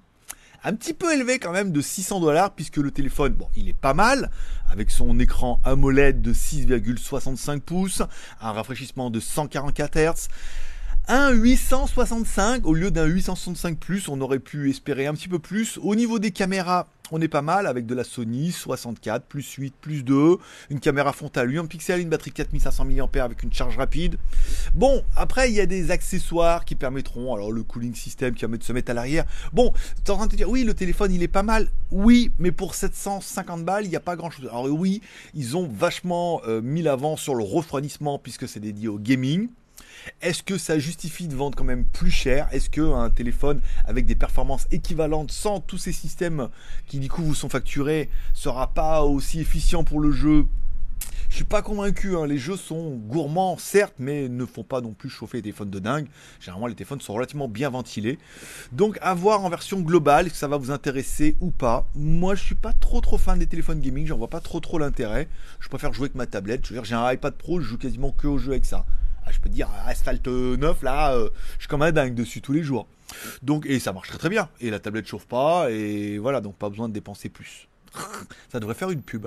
un 0.64 0.74
petit 0.74 0.92
peu 0.92 1.14
élevé 1.14 1.38
quand 1.38 1.52
même 1.52 1.70
de 1.70 1.80
600 1.80 2.20
dollars 2.20 2.50
puisque 2.50 2.78
le 2.78 2.90
téléphone, 2.90 3.32
bon, 3.32 3.48
il 3.56 3.68
est 3.68 3.76
pas 3.76 3.94
mal 3.94 4.30
avec 4.68 4.90
son 4.90 5.18
écran 5.20 5.60
AMOLED 5.64 6.20
de 6.20 6.32
6,65 6.32 7.60
pouces, 7.60 8.02
un 8.40 8.52
rafraîchissement 8.52 9.10
de 9.10 9.20
144 9.20 9.96
Hz. 9.96 10.28
Un 11.10 11.30
865 11.30 12.66
au 12.66 12.74
lieu 12.74 12.90
d'un 12.90 13.06
865 13.06 13.78
plus, 13.78 14.10
on 14.10 14.20
aurait 14.20 14.40
pu 14.40 14.68
espérer 14.68 15.06
un 15.06 15.14
petit 15.14 15.28
peu 15.28 15.38
plus. 15.38 15.78
Au 15.82 15.94
niveau 15.94 16.18
des 16.18 16.32
caméras, 16.32 16.86
on 17.12 17.22
est 17.22 17.28
pas 17.28 17.40
mal 17.40 17.66
avec 17.66 17.86
de 17.86 17.94
la 17.94 18.04
Sony 18.04 18.52
64 18.52 19.24
plus 19.24 19.50
8 19.50 19.72
plus 19.80 20.02
2, 20.02 20.36
une 20.68 20.80
caméra 20.80 21.14
frontale 21.14 21.50
8 21.50 21.66
pixels, 21.66 22.00
une 22.02 22.10
batterie 22.10 22.32
4500 22.32 22.84
mAh 22.84 23.24
avec 23.24 23.42
une 23.42 23.50
charge 23.50 23.78
rapide. 23.78 24.18
Bon, 24.74 25.02
après 25.16 25.48
il 25.48 25.54
y 25.54 25.60
a 25.60 25.66
des 25.66 25.90
accessoires 25.90 26.66
qui 26.66 26.74
permettront, 26.74 27.34
alors 27.34 27.52
le 27.52 27.62
cooling 27.62 27.94
system 27.94 28.34
qui 28.34 28.40
permet 28.40 28.58
de 28.58 28.64
se 28.64 28.74
mettre 28.74 28.90
à 28.90 28.94
l'arrière. 28.94 29.24
Bon, 29.54 29.72
tu 30.04 30.10
en 30.10 30.16
train 30.16 30.26
de 30.26 30.32
te 30.32 30.36
dire 30.36 30.50
oui, 30.50 30.62
le 30.62 30.74
téléphone 30.74 31.10
il 31.14 31.22
est 31.22 31.28
pas 31.28 31.42
mal. 31.42 31.70
Oui, 31.90 32.32
mais 32.38 32.52
pour 32.52 32.74
750 32.74 33.64
balles, 33.64 33.86
il 33.86 33.88
n'y 33.88 33.96
a 33.96 34.00
pas 34.00 34.16
grand 34.16 34.28
chose. 34.28 34.44
Alors 34.44 34.68
oui, 34.68 35.00
ils 35.32 35.56
ont 35.56 35.66
vachement 35.66 36.42
euh, 36.46 36.60
mis 36.60 36.82
l'avant 36.82 37.16
sur 37.16 37.34
le 37.34 37.44
refroidissement 37.44 38.18
puisque 38.18 38.46
c'est 38.46 38.60
dédié 38.60 38.88
au 38.88 38.98
gaming. 38.98 39.48
Est-ce 40.22 40.42
que 40.42 40.58
ça 40.58 40.78
justifie 40.78 41.28
de 41.28 41.34
vendre 41.34 41.56
quand 41.56 41.64
même 41.64 41.84
plus 41.84 42.10
cher? 42.10 42.48
Est-ce 42.52 42.70
qu'un 42.70 43.10
téléphone 43.10 43.60
avec 43.84 44.06
des 44.06 44.14
performances 44.14 44.66
équivalentes 44.70 45.32
sans 45.32 45.60
tous 45.60 45.78
ces 45.78 45.92
systèmes 45.92 46.48
qui 46.86 46.98
du 46.98 47.08
coup 47.08 47.22
vous 47.22 47.34
sont 47.34 47.48
facturés 47.48 48.08
sera 48.34 48.68
pas 48.68 49.02
aussi 49.02 49.40
efficient 49.40 49.84
pour 49.84 50.00
le 50.00 50.12
jeu? 50.12 50.46
Je 51.28 51.36
suis 51.36 51.44
pas 51.44 51.60
convaincu, 51.60 52.16
hein. 52.16 52.26
les 52.26 52.38
jeux 52.38 52.56
sont 52.56 52.96
gourmands 52.96 53.58
certes, 53.58 53.94
mais 53.98 54.28
ne 54.28 54.46
font 54.46 54.64
pas 54.64 54.80
non 54.80 54.92
plus 54.92 55.10
chauffer 55.10 55.38
les 55.38 55.42
téléphones 55.42 55.70
de 55.70 55.78
dingue. 55.78 56.06
Généralement 56.40 56.66
les 56.66 56.74
téléphones 56.74 57.02
sont 57.02 57.12
relativement 57.12 57.48
bien 57.48 57.68
ventilés. 57.68 58.18
Donc 58.72 58.98
à 59.02 59.12
voir 59.12 59.44
en 59.44 59.50
version 59.50 59.80
globale, 59.80 60.26
est-ce 60.26 60.34
que 60.34 60.38
ça 60.38 60.48
va 60.48 60.56
vous 60.56 60.70
intéresser 60.70 61.36
ou 61.40 61.50
pas 61.50 61.86
Moi 61.94 62.34
je 62.34 62.42
suis 62.42 62.54
pas 62.54 62.72
trop 62.72 63.00
trop 63.00 63.18
fan 63.18 63.38
des 63.38 63.46
téléphones 63.46 63.80
gaming, 63.80 64.06
j'en 64.06 64.16
vois 64.16 64.30
pas 64.30 64.40
trop 64.40 64.58
trop 64.60 64.78
l'intérêt. 64.78 65.28
Je 65.60 65.68
préfère 65.68 65.92
jouer 65.92 66.06
avec 66.06 66.14
ma 66.14 66.26
tablette, 66.26 66.64
je 66.64 66.70
veux 66.70 66.80
dire 66.80 66.84
j'ai 66.84 66.94
un 66.94 67.12
iPad 67.12 67.34
Pro, 67.34 67.60
je 67.60 67.66
joue 67.66 67.78
quasiment 67.78 68.10
que 68.10 68.26
aux 68.26 68.38
jeux 68.38 68.52
avec 68.52 68.64
ça. 68.64 68.86
Ah, 69.28 69.32
je 69.32 69.40
peux 69.40 69.50
dire, 69.50 69.68
Asphalt 69.86 70.26
9, 70.26 70.82
là, 70.82 71.12
euh, 71.12 71.28
je 71.56 71.64
suis 71.64 71.68
comme 71.68 71.82
un 71.82 71.92
dingue 71.92 72.14
dessus 72.14 72.40
tous 72.40 72.54
les 72.54 72.62
jours. 72.62 72.86
Donc, 73.42 73.66
et 73.66 73.78
ça 73.78 73.92
marche 73.92 74.08
très 74.08 74.16
très 74.16 74.30
bien. 74.30 74.48
Et 74.60 74.70
la 74.70 74.78
tablette 74.78 75.06
chauffe 75.06 75.26
pas, 75.26 75.70
et 75.70 76.16
voilà, 76.16 76.40
donc 76.40 76.56
pas 76.56 76.70
besoin 76.70 76.88
de 76.88 76.94
dépenser 76.94 77.28
plus. 77.28 77.68
ça 78.48 78.58
devrait 78.58 78.74
faire 78.74 78.90
une 78.90 79.02
pub. 79.02 79.26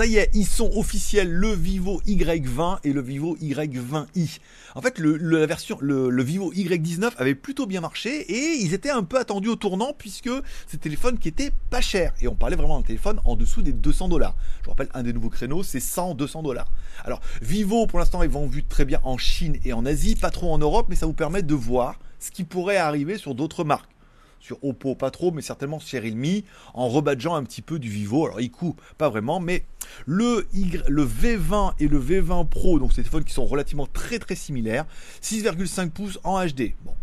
Ça 0.00 0.06
y 0.06 0.16
est, 0.16 0.30
ils 0.32 0.46
sont 0.46 0.70
officiels, 0.78 1.30
le 1.30 1.52
Vivo 1.52 2.00
Y20 2.06 2.78
et 2.84 2.94
le 2.94 3.02
Vivo 3.02 3.36
Y20i. 3.36 4.38
En 4.74 4.80
fait, 4.80 4.98
le, 4.98 6.22
Vivo 6.22 6.54
Y19 6.54 7.10
avait 7.18 7.34
plutôt 7.34 7.66
bien 7.66 7.82
marché 7.82 8.22
et 8.32 8.62
ils 8.62 8.72
étaient 8.72 8.88
un 8.88 9.02
peu 9.02 9.18
attendus 9.18 9.50
au 9.50 9.56
tournant 9.56 9.92
puisque 9.92 10.30
c'est 10.66 10.78
un 10.78 10.80
téléphone 10.80 11.18
qui 11.18 11.28
était 11.28 11.50
pas 11.68 11.82
cher. 11.82 12.14
Et 12.22 12.28
on 12.28 12.34
parlait 12.34 12.56
vraiment 12.56 12.78
d'un 12.78 12.86
téléphone 12.86 13.20
en 13.26 13.36
dessous 13.36 13.60
des 13.60 13.74
200 13.74 14.08
dollars. 14.08 14.34
Je 14.60 14.64
vous 14.64 14.70
rappelle, 14.70 14.88
un 14.94 15.02
des 15.02 15.12
nouveaux 15.12 15.28
créneaux, 15.28 15.62
c'est 15.62 15.80
100, 15.80 16.14
200 16.14 16.44
dollars. 16.44 16.72
Alors, 17.04 17.20
Vivo, 17.42 17.86
pour 17.86 17.98
l'instant, 17.98 18.22
ils 18.22 18.30
vont 18.30 18.46
vu 18.46 18.64
très 18.64 18.86
bien 18.86 19.00
en 19.02 19.18
Chine 19.18 19.58
et 19.66 19.74
en 19.74 19.84
Asie, 19.84 20.16
pas 20.16 20.30
trop 20.30 20.50
en 20.50 20.56
Europe, 20.56 20.86
mais 20.88 20.96
ça 20.96 21.04
vous 21.04 21.12
permet 21.12 21.42
de 21.42 21.54
voir 21.54 21.98
ce 22.18 22.30
qui 22.30 22.44
pourrait 22.44 22.78
arriver 22.78 23.18
sur 23.18 23.34
d'autres 23.34 23.64
marques 23.64 23.90
sur 24.40 24.62
Oppo, 24.64 24.94
pas 24.94 25.10
trop, 25.10 25.30
mais 25.30 25.42
certainement 25.42 25.78
sur 25.78 26.00
Realme, 26.00 26.42
en 26.74 26.88
rebadgeant 26.88 27.34
un 27.34 27.44
petit 27.44 27.62
peu 27.62 27.78
du 27.78 27.88
Vivo. 27.88 28.26
Alors, 28.26 28.40
Iku, 28.40 28.74
pas 28.98 29.08
vraiment, 29.08 29.38
mais 29.38 29.64
le, 30.06 30.48
y, 30.54 30.80
le 30.88 31.06
V20 31.06 31.74
et 31.78 31.88
le 31.88 32.00
V20 32.00 32.48
Pro, 32.48 32.78
donc 32.78 32.92
ces 32.92 33.02
téléphones 33.02 33.24
qui 33.24 33.34
sont 33.34 33.44
relativement 33.44 33.86
très 33.86 34.18
très 34.18 34.34
similaires, 34.34 34.86
6,5 35.22 35.90
pouces 35.90 36.18
en 36.24 36.44
HD. 36.44 36.74
Bon, 36.84 36.94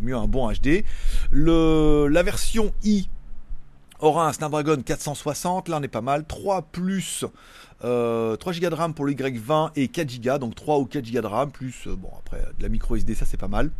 mieux 0.00 0.16
un 0.16 0.28
bon 0.28 0.52
HD. 0.52 0.84
La 1.32 2.22
version 2.22 2.72
i 2.84 3.08
aura 4.00 4.28
un 4.28 4.32
Snapdragon 4.32 4.82
460, 4.82 5.68
là 5.68 5.78
on 5.80 5.82
est 5.82 5.88
pas 5.88 6.00
mal, 6.00 6.26
3 6.26 6.62
plus 6.62 7.24
euh, 7.84 8.36
3 8.36 8.52
Go 8.54 8.70
de 8.70 8.74
RAM 8.74 8.94
pour 8.94 9.04
le 9.04 9.12
Y20 9.12 9.70
et 9.76 9.88
4 9.88 10.20
Go, 10.20 10.38
donc 10.38 10.54
3 10.54 10.78
ou 10.78 10.86
4 10.86 11.10
Go 11.10 11.20
de 11.20 11.26
RAM, 11.26 11.50
plus, 11.50 11.86
euh, 11.86 11.96
bon 11.96 12.10
après 12.18 12.42
de 12.58 12.62
la 12.62 12.68
micro 12.68 12.96
SD, 12.96 13.14
ça 13.14 13.26
c'est 13.26 13.36
pas 13.36 13.48
mal 13.48 13.70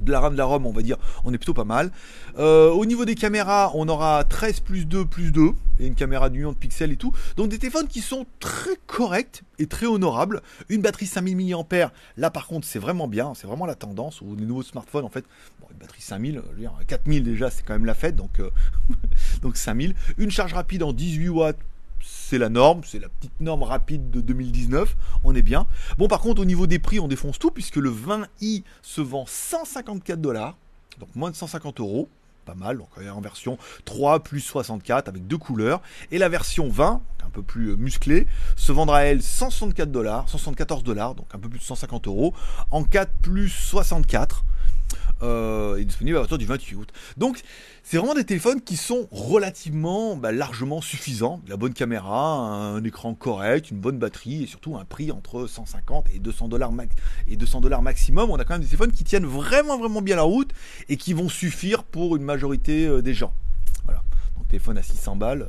de 0.00 0.12
la 0.12 0.20
RAM, 0.20 0.32
de 0.32 0.38
la 0.38 0.44
ROM, 0.44 0.66
on 0.66 0.72
va 0.72 0.82
dire, 0.82 0.96
on 1.24 1.32
est 1.32 1.38
plutôt 1.38 1.54
pas 1.54 1.64
mal. 1.64 1.90
Euh, 2.38 2.70
au 2.70 2.86
niveau 2.86 3.04
des 3.04 3.14
caméras, 3.14 3.72
on 3.74 3.88
aura 3.88 4.24
13 4.24 4.60
plus 4.60 4.86
2 4.86 5.04
plus 5.04 5.32
2, 5.32 5.50
et 5.80 5.86
une 5.86 5.94
caméra 5.94 6.28
de 6.28 6.34
million 6.34 6.52
de 6.52 6.56
pixels 6.56 6.92
et 6.92 6.96
tout. 6.96 7.12
Donc 7.36 7.48
des 7.48 7.58
téléphones 7.58 7.88
qui 7.88 8.00
sont 8.00 8.26
très 8.40 8.76
corrects 8.86 9.42
et 9.58 9.66
très 9.66 9.86
honorables. 9.86 10.42
Une 10.68 10.82
batterie 10.82 11.06
5000 11.06 11.56
mAh, 11.70 11.92
là 12.16 12.30
par 12.30 12.46
contre 12.46 12.66
c'est 12.66 12.78
vraiment 12.78 13.08
bien, 13.08 13.32
c'est 13.34 13.46
vraiment 13.46 13.66
la 13.66 13.74
tendance. 13.74 14.20
Ou 14.20 14.36
les 14.36 14.46
nouveaux 14.46 14.62
smartphones 14.62 15.04
en 15.04 15.10
fait, 15.10 15.24
bon, 15.60 15.66
une 15.72 15.78
batterie 15.78 16.02
5000, 16.02 16.42
je 16.44 16.50
veux 16.52 16.60
dire, 16.60 16.72
4000 16.86 17.24
déjà 17.24 17.50
c'est 17.50 17.64
quand 17.64 17.74
même 17.74 17.86
la 17.86 17.94
fête, 17.94 18.16
donc, 18.16 18.40
euh, 18.40 18.50
donc 19.42 19.56
5000. 19.56 19.94
Une 20.18 20.30
charge 20.30 20.52
rapide 20.52 20.82
en 20.82 20.92
18 20.92 21.28
watts, 21.28 21.58
c'est 22.02 22.38
la 22.38 22.48
norme, 22.48 22.82
c'est 22.84 22.98
la 22.98 23.08
petite 23.08 23.40
norme 23.40 23.62
rapide 23.62 24.10
de 24.10 24.20
2019, 24.20 24.96
on 25.24 25.34
est 25.34 25.42
bien. 25.42 25.66
Bon, 25.96 26.08
par 26.08 26.20
contre, 26.20 26.42
au 26.42 26.44
niveau 26.44 26.66
des 26.66 26.78
prix, 26.78 27.00
on 27.00 27.08
défonce 27.08 27.38
tout, 27.38 27.50
puisque 27.50 27.76
le 27.76 27.90
20i 27.90 28.64
se 28.82 29.00
vend 29.00 29.24
154 29.26 30.20
dollars, 30.20 30.56
donc 30.98 31.08
moins 31.14 31.30
de 31.30 31.36
150 31.36 31.80
euros, 31.80 32.08
pas 32.44 32.54
mal, 32.54 32.78
donc 32.78 32.88
en 33.12 33.20
version 33.20 33.58
3 33.84 34.20
plus 34.20 34.40
64 34.40 35.08
avec 35.08 35.26
deux 35.26 35.38
couleurs, 35.38 35.82
et 36.10 36.18
la 36.18 36.28
version 36.28 36.68
20, 36.68 37.02
un 37.24 37.30
peu 37.30 37.42
plus 37.42 37.76
musclée, 37.76 38.26
se 38.56 38.72
vendra 38.72 38.98
à 38.98 39.02
elle 39.02 39.22
164 39.22 39.92
dollars, 39.92 40.28
174 40.28 40.82
dollars, 40.82 41.14
donc 41.14 41.26
un 41.34 41.38
peu 41.38 41.48
plus 41.48 41.58
de 41.58 41.64
150 41.64 42.06
euros, 42.06 42.32
en 42.70 42.84
4 42.84 43.12
plus 43.20 43.50
64 43.50 44.44
euh, 45.22 45.76
est 45.76 45.84
disponible 45.84 46.16
à 46.16 46.20
partir 46.20 46.38
du 46.38 46.46
28 46.46 46.76
août. 46.76 46.92
Donc, 47.16 47.42
c'est 47.82 47.96
vraiment 47.96 48.14
des 48.14 48.24
téléphones 48.24 48.60
qui 48.60 48.76
sont 48.76 49.08
relativement 49.10 50.16
bah, 50.16 50.32
largement 50.32 50.80
suffisants. 50.80 51.40
La 51.48 51.56
bonne 51.56 51.72
caméra, 51.72 52.34
un 52.38 52.84
écran 52.84 53.14
correct, 53.14 53.70
une 53.70 53.78
bonne 53.78 53.98
batterie 53.98 54.44
et 54.44 54.46
surtout 54.46 54.76
un 54.76 54.84
prix 54.84 55.10
entre 55.10 55.46
150 55.46 56.06
et 56.14 56.18
200 56.18 56.48
dollars 56.48 56.72
et 57.26 57.36
200 57.36 57.60
dollars 57.60 57.82
maximum. 57.82 58.30
On 58.30 58.36
a 58.36 58.44
quand 58.44 58.54
même 58.54 58.62
des 58.62 58.66
téléphones 58.66 58.92
qui 58.92 59.04
tiennent 59.04 59.26
vraiment 59.26 59.78
vraiment 59.78 60.02
bien 60.02 60.16
la 60.16 60.22
route 60.22 60.52
et 60.88 60.96
qui 60.96 61.14
vont 61.14 61.28
suffire 61.28 61.84
pour 61.84 62.16
une 62.16 62.22
majorité 62.22 62.86
euh, 62.86 63.02
des 63.02 63.14
gens. 63.14 63.32
Voilà. 63.84 64.02
Donc 64.36 64.48
téléphone 64.48 64.78
à 64.78 64.82
600 64.82 65.16
balles. 65.16 65.48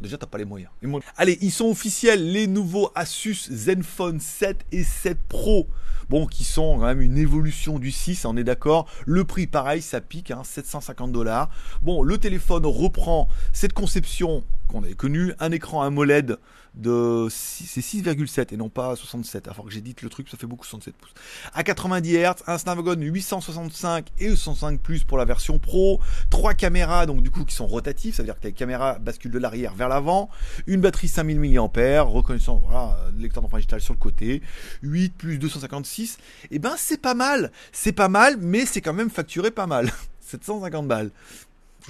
Déjà, 0.00 0.18
t'as 0.18 0.26
pas 0.26 0.38
les 0.38 0.44
moyens. 0.44 0.70
Les 0.82 0.88
moyens. 0.88 1.10
Allez, 1.16 1.38
ils 1.40 1.50
sont 1.50 1.66
officiels, 1.66 2.32
les 2.32 2.46
nouveaux 2.46 2.90
Asus 2.94 3.48
Zenfone 3.50 4.20
7 4.20 4.66
et 4.72 4.84
7 4.84 5.18
Pro. 5.28 5.68
Bon, 6.08 6.26
qui 6.26 6.44
sont 6.44 6.78
quand 6.78 6.84
même 6.84 7.00
une 7.00 7.18
évolution 7.18 7.80
du 7.80 7.90
6, 7.90 8.26
on 8.26 8.36
est 8.36 8.44
d'accord. 8.44 8.88
Le 9.06 9.24
prix, 9.24 9.46
pareil, 9.48 9.82
ça 9.82 10.00
pique, 10.00 10.30
hein, 10.30 10.42
750 10.44 11.10
dollars. 11.10 11.50
Bon, 11.82 12.02
le 12.02 12.18
téléphone 12.18 12.64
reprend 12.64 13.28
cette 13.52 13.72
conception 13.72 14.44
qu'on 14.66 14.82
avait 14.82 14.94
connu, 14.94 15.32
un 15.38 15.52
écran 15.52 15.82
AMOLED 15.82 16.38
de 16.76 17.26
c'est 17.30 17.80
6,7 17.80 18.52
et 18.52 18.56
non 18.56 18.68
pas 18.68 18.94
67. 18.96 19.48
Alors 19.48 19.64
que 19.64 19.70
j'édite 19.70 20.02
le 20.02 20.08
truc, 20.08 20.28
ça 20.28 20.36
fait 20.36 20.46
beaucoup 20.46 20.64
67 20.64 20.94
pouces. 20.94 21.14
À 21.54 21.62
90 21.62 22.16
Hz, 22.16 22.34
un 22.46 22.58
Snapdragon 22.58 23.00
865 23.00 24.08
et 24.18 24.36
105 24.36 24.80
Plus 24.80 25.04
pour 25.04 25.18
la 25.18 25.24
version 25.24 25.58
Pro, 25.58 26.00
trois 26.30 26.54
caméras 26.54 27.06
donc 27.06 27.22
du 27.22 27.30
coup 27.30 27.44
qui 27.44 27.54
sont 27.54 27.66
rotatives, 27.66 28.14
ça 28.14 28.22
veut 28.22 28.26
dire 28.26 28.38
que 28.38 28.46
les 28.46 28.52
caméras 28.52 28.98
basculent 28.98 29.30
de 29.30 29.38
l'arrière 29.38 29.74
vers 29.74 29.88
l'avant, 29.88 30.28
une 30.66 30.80
batterie 30.80 31.08
5000 31.08 31.40
mAh, 31.40 32.02
reconnaissant 32.02 32.62
voilà, 32.64 32.98
lecteur 33.16 33.42
d'empreinte 33.42 33.60
digitale 33.60 33.80
sur 33.80 33.94
le 33.94 33.98
côté, 33.98 34.42
8 34.82 35.14
plus 35.16 35.38
256. 35.38 36.18
Et 36.44 36.56
eh 36.56 36.58
ben 36.58 36.74
c'est 36.76 37.00
pas 37.00 37.14
mal, 37.14 37.52
c'est 37.72 37.92
pas 37.92 38.08
mal, 38.08 38.36
mais 38.38 38.66
c'est 38.66 38.80
quand 38.80 38.92
même 38.92 39.10
facturé 39.10 39.50
pas 39.50 39.66
mal. 39.66 39.90
750 40.26 40.88
balles. 40.88 41.10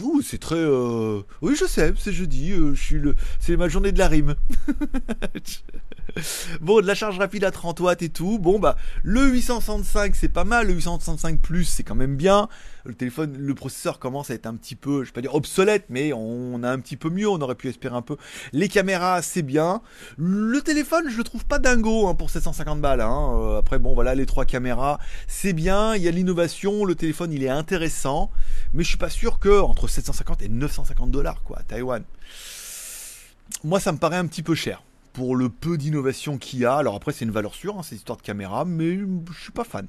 Ouh, 0.02 0.20
c'est 0.22 0.38
très. 0.38 0.56
Euh, 0.56 1.22
oui, 1.40 1.56
je 1.58 1.64
sais, 1.64 1.94
c'est 1.98 2.12
jeudi. 2.12 2.52
Euh, 2.52 2.74
je 2.74 2.82
suis 2.82 2.98
le. 2.98 3.14
C'est 3.40 3.56
ma 3.56 3.68
journée 3.68 3.92
de 3.92 3.98
la 3.98 4.08
rime. 4.08 4.34
bon, 6.60 6.80
de 6.80 6.86
la 6.86 6.94
charge 6.94 7.18
rapide 7.18 7.44
à 7.44 7.50
30 7.50 7.80
watts 7.80 8.02
et 8.02 8.08
tout. 8.08 8.38
Bon, 8.38 8.58
bah, 8.58 8.76
le 9.02 9.26
865, 9.28 10.14
c'est 10.14 10.28
pas 10.28 10.44
mal. 10.44 10.66
Le 10.68 10.74
865 10.74 11.40
Plus, 11.40 11.64
c'est 11.64 11.82
quand 11.82 11.94
même 11.94 12.16
bien. 12.16 12.48
Le 12.84 12.94
téléphone, 12.94 13.36
le 13.36 13.54
processeur 13.54 13.98
commence 13.98 14.30
à 14.30 14.34
être 14.34 14.46
un 14.46 14.54
petit 14.54 14.76
peu, 14.76 15.02
je 15.02 15.08
vais 15.08 15.12
pas 15.12 15.20
dire 15.20 15.34
obsolète, 15.34 15.86
mais 15.88 16.12
on 16.12 16.62
a 16.62 16.70
un 16.70 16.78
petit 16.78 16.96
peu 16.96 17.10
mieux. 17.10 17.28
On 17.28 17.40
aurait 17.40 17.54
pu 17.54 17.68
espérer 17.68 17.96
un 17.96 18.02
peu. 18.02 18.16
Les 18.52 18.68
caméras, 18.68 19.22
c'est 19.22 19.42
bien. 19.42 19.82
Le 20.16 20.60
téléphone, 20.60 21.08
je 21.10 21.16
le 21.16 21.24
trouve 21.24 21.44
pas 21.44 21.58
dingo 21.58 22.06
hein, 22.06 22.14
pour 22.14 22.30
750 22.30 22.80
balles. 22.80 23.00
Hein. 23.00 23.32
Euh, 23.34 23.58
après, 23.58 23.78
bon, 23.78 23.94
voilà, 23.94 24.14
les 24.14 24.26
trois 24.26 24.44
caméras, 24.44 24.98
c'est 25.26 25.52
bien. 25.52 25.96
Il 25.96 26.02
y 26.02 26.08
a 26.08 26.12
l'innovation. 26.12 26.84
Le 26.84 26.94
téléphone, 26.94 27.32
il 27.32 27.42
est 27.42 27.48
intéressant. 27.48 28.30
Mais 28.72 28.84
je 28.84 28.88
suis 28.88 28.98
pas 28.98 29.10
sûr 29.10 29.38
que 29.38 29.60
entre 29.60 29.88
750 29.88 30.42
et 30.42 30.48
950 30.48 31.10
dollars, 31.10 31.42
quoi, 31.42 31.58
à 31.58 31.62
Taïwan. 31.62 32.04
Moi, 33.64 33.80
ça 33.80 33.92
me 33.92 33.98
paraît 33.98 34.16
un 34.16 34.26
petit 34.26 34.42
peu 34.42 34.54
cher 34.54 34.82
pour 35.16 35.34
le 35.34 35.48
peu 35.48 35.78
d'innovation 35.78 36.36
qu'il 36.36 36.58
y 36.58 36.66
a. 36.66 36.76
Alors 36.76 36.94
après, 36.94 37.10
c'est 37.10 37.24
une 37.24 37.30
valeur 37.30 37.54
sûre, 37.54 37.78
hein, 37.78 37.82
c'est 37.82 37.96
histoire 37.96 38.18
de 38.18 38.22
caméra, 38.22 38.66
mais 38.66 38.98
je 38.98 39.42
suis 39.42 39.50
pas 39.50 39.64
fan. 39.64 39.86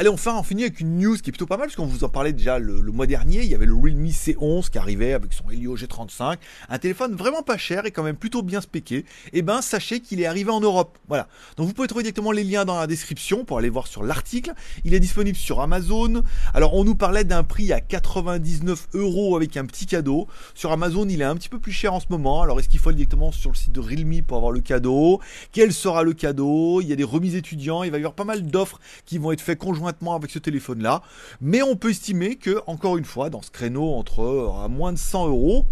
Allez, 0.00 0.10
enfin, 0.10 0.36
on 0.38 0.44
finit 0.44 0.62
avec 0.62 0.78
une 0.78 0.96
news 0.96 1.16
qui 1.16 1.30
est 1.30 1.32
plutôt 1.32 1.46
pas 1.46 1.56
mal, 1.56 1.66
parce 1.66 1.74
qu'on 1.74 1.84
vous 1.84 2.04
en 2.04 2.08
parlait 2.08 2.32
déjà 2.32 2.60
le, 2.60 2.80
mois 2.92 3.08
dernier. 3.08 3.42
Il 3.42 3.48
y 3.48 3.54
avait 3.56 3.66
le 3.66 3.74
Realme 3.74 4.06
C11 4.06 4.70
qui 4.70 4.78
arrivait 4.78 5.12
avec 5.12 5.32
son 5.32 5.50
Helio 5.50 5.76
G35, 5.76 6.36
un 6.68 6.78
téléphone 6.78 7.16
vraiment 7.16 7.42
pas 7.42 7.56
cher 7.56 7.84
et 7.84 7.90
quand 7.90 8.04
même 8.04 8.14
plutôt 8.14 8.42
bien 8.42 8.60
spéqué. 8.60 8.98
Et 8.98 9.04
eh 9.32 9.42
ben, 9.42 9.60
sachez 9.60 9.98
qu'il 9.98 10.20
est 10.20 10.26
arrivé 10.26 10.52
en 10.52 10.60
Europe. 10.60 10.96
Voilà. 11.08 11.26
Donc 11.56 11.66
vous 11.66 11.72
pouvez 11.72 11.88
trouver 11.88 12.04
directement 12.04 12.30
les 12.30 12.44
liens 12.44 12.64
dans 12.64 12.78
la 12.78 12.86
description 12.86 13.44
pour 13.44 13.58
aller 13.58 13.70
voir 13.70 13.88
sur 13.88 14.04
l'article. 14.04 14.52
Il 14.84 14.94
est 14.94 15.00
disponible 15.00 15.36
sur 15.36 15.60
Amazon. 15.60 16.22
Alors 16.54 16.74
on 16.74 16.84
nous 16.84 16.94
parlait 16.94 17.24
d'un 17.24 17.42
prix 17.42 17.72
à 17.72 17.80
99 17.80 18.90
euros 18.94 19.34
avec 19.34 19.56
un 19.56 19.66
petit 19.66 19.86
cadeau. 19.86 20.28
Sur 20.54 20.70
Amazon, 20.70 21.08
il 21.08 21.22
est 21.22 21.24
un 21.24 21.34
petit 21.34 21.48
peu 21.48 21.58
plus 21.58 21.72
cher 21.72 21.92
en 21.92 21.98
ce 21.98 22.06
moment. 22.08 22.42
Alors 22.42 22.60
est-ce 22.60 22.68
qu'il 22.68 22.78
faut 22.78 22.90
aller 22.90 22.98
directement 22.98 23.32
sur 23.32 23.50
le 23.50 23.56
site 23.56 23.72
de 23.72 23.80
Realme 23.80 24.22
pour 24.22 24.36
avoir 24.36 24.52
le 24.52 24.60
cadeau? 24.60 25.20
Quel 25.50 25.72
sera 25.72 26.04
le 26.04 26.12
cadeau? 26.12 26.80
Il 26.82 26.86
y 26.86 26.92
a 26.92 26.96
des 26.96 27.02
remises 27.02 27.34
étudiants. 27.34 27.82
Il 27.82 27.90
va 27.90 27.96
y 27.96 28.00
avoir 28.00 28.14
pas 28.14 28.22
mal 28.22 28.46
d'offres 28.46 28.78
qui 29.04 29.18
vont 29.18 29.32
être 29.32 29.40
faites 29.40 29.58
conjointement 29.58 29.87
avec 30.14 30.30
ce 30.30 30.38
téléphone-là. 30.38 31.02
Mais 31.40 31.62
on 31.62 31.76
peut 31.76 31.90
estimer 31.90 32.36
que, 32.36 32.60
encore 32.66 32.96
une 32.96 33.04
fois, 33.04 33.30
dans 33.30 33.42
ce 33.42 33.50
créneau 33.50 33.94
entre 33.94 34.22
euh, 34.22 34.64
à 34.64 34.68
moins 34.68 34.92
de 34.92 34.98
100 34.98 35.28
euros, 35.28 35.66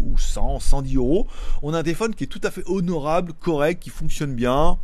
ou 0.00 0.16
100, 0.16 0.60
110 0.60 0.96
euros, 0.96 1.26
on 1.62 1.74
a 1.74 1.78
un 1.78 1.82
téléphone 1.82 2.14
qui 2.14 2.24
est 2.24 2.28
tout 2.28 2.40
à 2.42 2.50
fait 2.50 2.62
honorable, 2.66 3.32
correct, 3.38 3.82
qui 3.82 3.90
fonctionne 3.90 4.34
bien, 4.34 4.78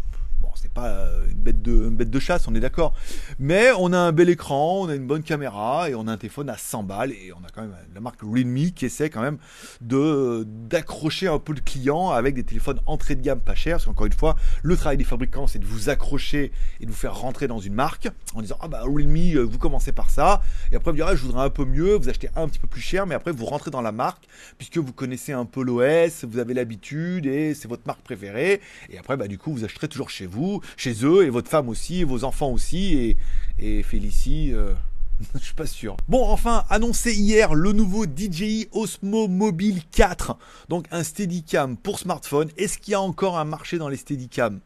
c'est 0.56 0.72
pas 0.72 0.86
euh, 0.86 1.26
une 1.30 1.38
bête, 1.38 1.62
de, 1.62 1.88
bête 1.88 2.10
de 2.10 2.18
chasse, 2.18 2.48
on 2.48 2.54
est 2.54 2.60
d'accord. 2.60 2.94
Mais 3.38 3.70
on 3.78 3.92
a 3.92 3.98
un 3.98 4.12
bel 4.12 4.28
écran, 4.28 4.80
on 4.82 4.88
a 4.88 4.94
une 4.94 5.06
bonne 5.06 5.22
caméra 5.22 5.88
et 5.90 5.94
on 5.94 6.06
a 6.08 6.12
un 6.12 6.16
téléphone 6.16 6.48
à 6.50 6.56
100 6.56 6.82
balles 6.84 7.12
et 7.12 7.32
on 7.32 7.44
a 7.44 7.48
quand 7.54 7.62
même 7.62 7.74
la 7.94 8.00
marque 8.00 8.20
Realme 8.22 8.70
qui 8.74 8.86
essaie 8.86 9.10
quand 9.10 9.22
même 9.22 9.38
de 9.80 10.46
d'accrocher 10.46 11.28
un 11.28 11.38
peu 11.38 11.52
le 11.52 11.60
client 11.60 12.10
avec 12.10 12.34
des 12.34 12.44
téléphones 12.44 12.80
entrée 12.86 13.14
de 13.14 13.22
gamme 13.22 13.40
pas 13.40 13.54
chers. 13.54 13.76
Parce 13.76 13.84
qu'encore 13.84 14.06
une 14.06 14.12
fois, 14.12 14.36
le 14.62 14.76
travail 14.76 14.96
des 14.96 15.04
fabricants 15.04 15.46
c'est 15.46 15.58
de 15.58 15.66
vous 15.66 15.88
accrocher 15.88 16.52
et 16.80 16.86
de 16.86 16.90
vous 16.90 16.96
faire 16.96 17.16
rentrer 17.16 17.46
dans 17.48 17.58
une 17.58 17.74
marque 17.74 18.08
en 18.34 18.42
disant 18.42 18.56
ah 18.60 18.68
bah 18.68 18.82
Realme 18.82 19.16
euh, 19.36 19.42
vous 19.42 19.58
commencez 19.58 19.92
par 19.92 20.10
ça 20.10 20.42
et 20.72 20.76
après 20.76 20.90
vous 20.90 20.96
direz 20.96 21.16
je 21.16 21.22
voudrais 21.22 21.44
un 21.44 21.50
peu 21.50 21.64
mieux, 21.64 21.94
vous 21.94 22.08
achetez 22.08 22.30
un 22.36 22.48
petit 22.48 22.58
peu 22.58 22.66
plus 22.66 22.80
cher 22.80 23.06
mais 23.06 23.14
après 23.14 23.32
vous 23.32 23.46
rentrez 23.46 23.70
dans 23.70 23.82
la 23.82 23.92
marque 23.92 24.24
puisque 24.58 24.78
vous 24.78 24.92
connaissez 24.92 25.32
un 25.32 25.44
peu 25.44 25.62
l'OS, 25.62 26.24
vous 26.24 26.38
avez 26.38 26.54
l'habitude 26.54 27.26
et 27.26 27.54
c'est 27.54 27.68
votre 27.68 27.86
marque 27.86 28.02
préférée 28.02 28.60
et 28.90 28.98
après 28.98 29.16
bah 29.16 29.28
du 29.28 29.38
coup 29.38 29.52
vous 29.52 29.64
acheterez 29.64 29.88
toujours 29.88 30.10
chez 30.10 30.26
vous 30.26 30.45
chez 30.76 31.04
eux, 31.04 31.24
et 31.24 31.30
votre 31.30 31.48
femme 31.48 31.68
aussi, 31.68 32.00
et 32.00 32.04
vos 32.04 32.24
enfants 32.24 32.50
aussi, 32.50 32.94
et, 32.94 33.16
et 33.58 33.82
Félicie. 33.82 34.52
Euh, 34.52 34.72
je 35.34 35.44
suis 35.44 35.54
pas 35.54 35.66
sûr. 35.66 35.96
Bon, 36.08 36.24
enfin, 36.28 36.64
annoncé 36.68 37.14
hier 37.14 37.54
le 37.54 37.72
nouveau 37.72 38.04
DJI 38.04 38.68
Osmo 38.72 39.28
Mobile 39.28 39.82
4. 39.90 40.36
Donc 40.68 40.86
un 40.90 41.02
Steadicam 41.02 41.76
pour 41.76 41.98
smartphone. 41.98 42.50
Est-ce 42.56 42.78
qu'il 42.78 42.92
y 42.92 42.94
a 42.94 43.00
encore 43.00 43.38
un 43.38 43.44
marché 43.44 43.78
dans 43.78 43.88
les 43.88 43.96
Steadicam? 43.96 44.60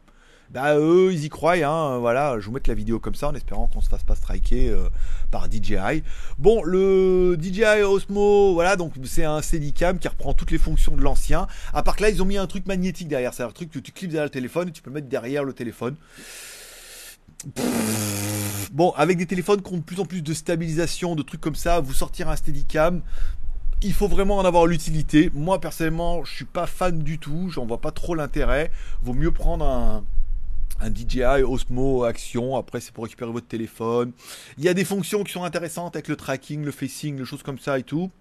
Bah 0.51 0.77
eux 0.77 1.13
ils 1.13 1.23
y 1.23 1.29
croient 1.29 1.55
hein, 1.55 1.97
voilà 1.99 2.39
je 2.39 2.45
vous 2.45 2.51
mets 2.51 2.61
la 2.67 2.73
vidéo 2.73 2.99
comme 2.99 3.15
ça 3.15 3.29
en 3.29 3.33
espérant 3.33 3.67
qu'on 3.67 3.81
se 3.81 3.87
fasse 3.87 4.03
pas 4.03 4.15
striker 4.15 4.69
euh, 4.69 4.89
par 5.31 5.49
DJI 5.49 6.03
bon 6.39 6.61
le 6.63 7.37
DJI 7.41 7.83
Osmo 7.83 8.53
voilà 8.53 8.75
donc 8.75 8.93
c'est 9.05 9.23
un 9.23 9.41
Steadicam 9.41 9.97
qui 9.97 10.09
reprend 10.09 10.33
toutes 10.33 10.51
les 10.51 10.57
fonctions 10.57 10.95
de 10.95 11.01
l'ancien 11.01 11.47
à 11.73 11.83
part 11.83 11.95
que 11.95 12.03
là 12.03 12.09
ils 12.09 12.21
ont 12.21 12.25
mis 12.25 12.37
un 12.37 12.47
truc 12.47 12.65
magnétique 12.65 13.07
derrière 13.07 13.33
c'est 13.33 13.43
un 13.43 13.51
truc 13.51 13.71
que 13.71 13.79
tu 13.79 13.93
clips 13.93 14.11
derrière 14.11 14.25
le 14.25 14.29
téléphone 14.29 14.67
et 14.69 14.71
tu 14.71 14.81
peux 14.81 14.91
mettre 14.91 15.07
derrière 15.07 15.43
le 15.43 15.53
téléphone 15.53 15.95
Bon, 18.71 18.91
avec 18.91 19.17
des 19.17 19.25
téléphones 19.25 19.61
qui 19.61 19.73
ont 19.73 19.77
de 19.77 19.81
plus 19.81 19.99
en 19.99 20.05
plus 20.05 20.21
de 20.21 20.33
stabilisation, 20.33 21.15
de 21.15 21.23
trucs 21.23 21.41
comme 21.41 21.55
ça, 21.55 21.79
vous 21.79 21.93
sortir 21.93 22.29
un 22.29 22.35
Steadicam, 22.35 23.01
il 23.81 23.93
faut 23.93 24.07
vraiment 24.07 24.37
en 24.37 24.45
avoir 24.45 24.67
l'utilité. 24.67 25.31
Moi 25.33 25.59
personnellement, 25.59 26.23
je 26.23 26.33
suis 26.33 26.45
pas 26.45 26.67
fan 26.67 26.99
du 26.99 27.17
tout, 27.17 27.49
j'en 27.49 27.65
vois 27.65 27.81
pas 27.81 27.91
trop 27.91 28.13
l'intérêt. 28.13 28.69
Vaut 29.01 29.13
mieux 29.13 29.31
prendre 29.31 29.65
un, 29.65 30.03
un 30.81 30.93
DJI 30.93 31.43
Osmo 31.43 32.03
Action. 32.03 32.57
Après, 32.57 32.79
c'est 32.79 32.91
pour 32.91 33.03
récupérer 33.03 33.31
votre 33.31 33.47
téléphone. 33.47 34.11
Il 34.57 34.63
y 34.63 34.69
a 34.69 34.73
des 34.73 34.85
fonctions 34.85 35.23
qui 35.23 35.31
sont 35.31 35.43
intéressantes 35.43 35.95
avec 35.95 36.07
le 36.07 36.15
tracking, 36.15 36.63
le 36.63 36.71
facing, 36.71 37.17
les 37.17 37.25
choses 37.25 37.43
comme 37.43 37.59
ça 37.59 37.79
et 37.79 37.83
tout. 37.83 38.11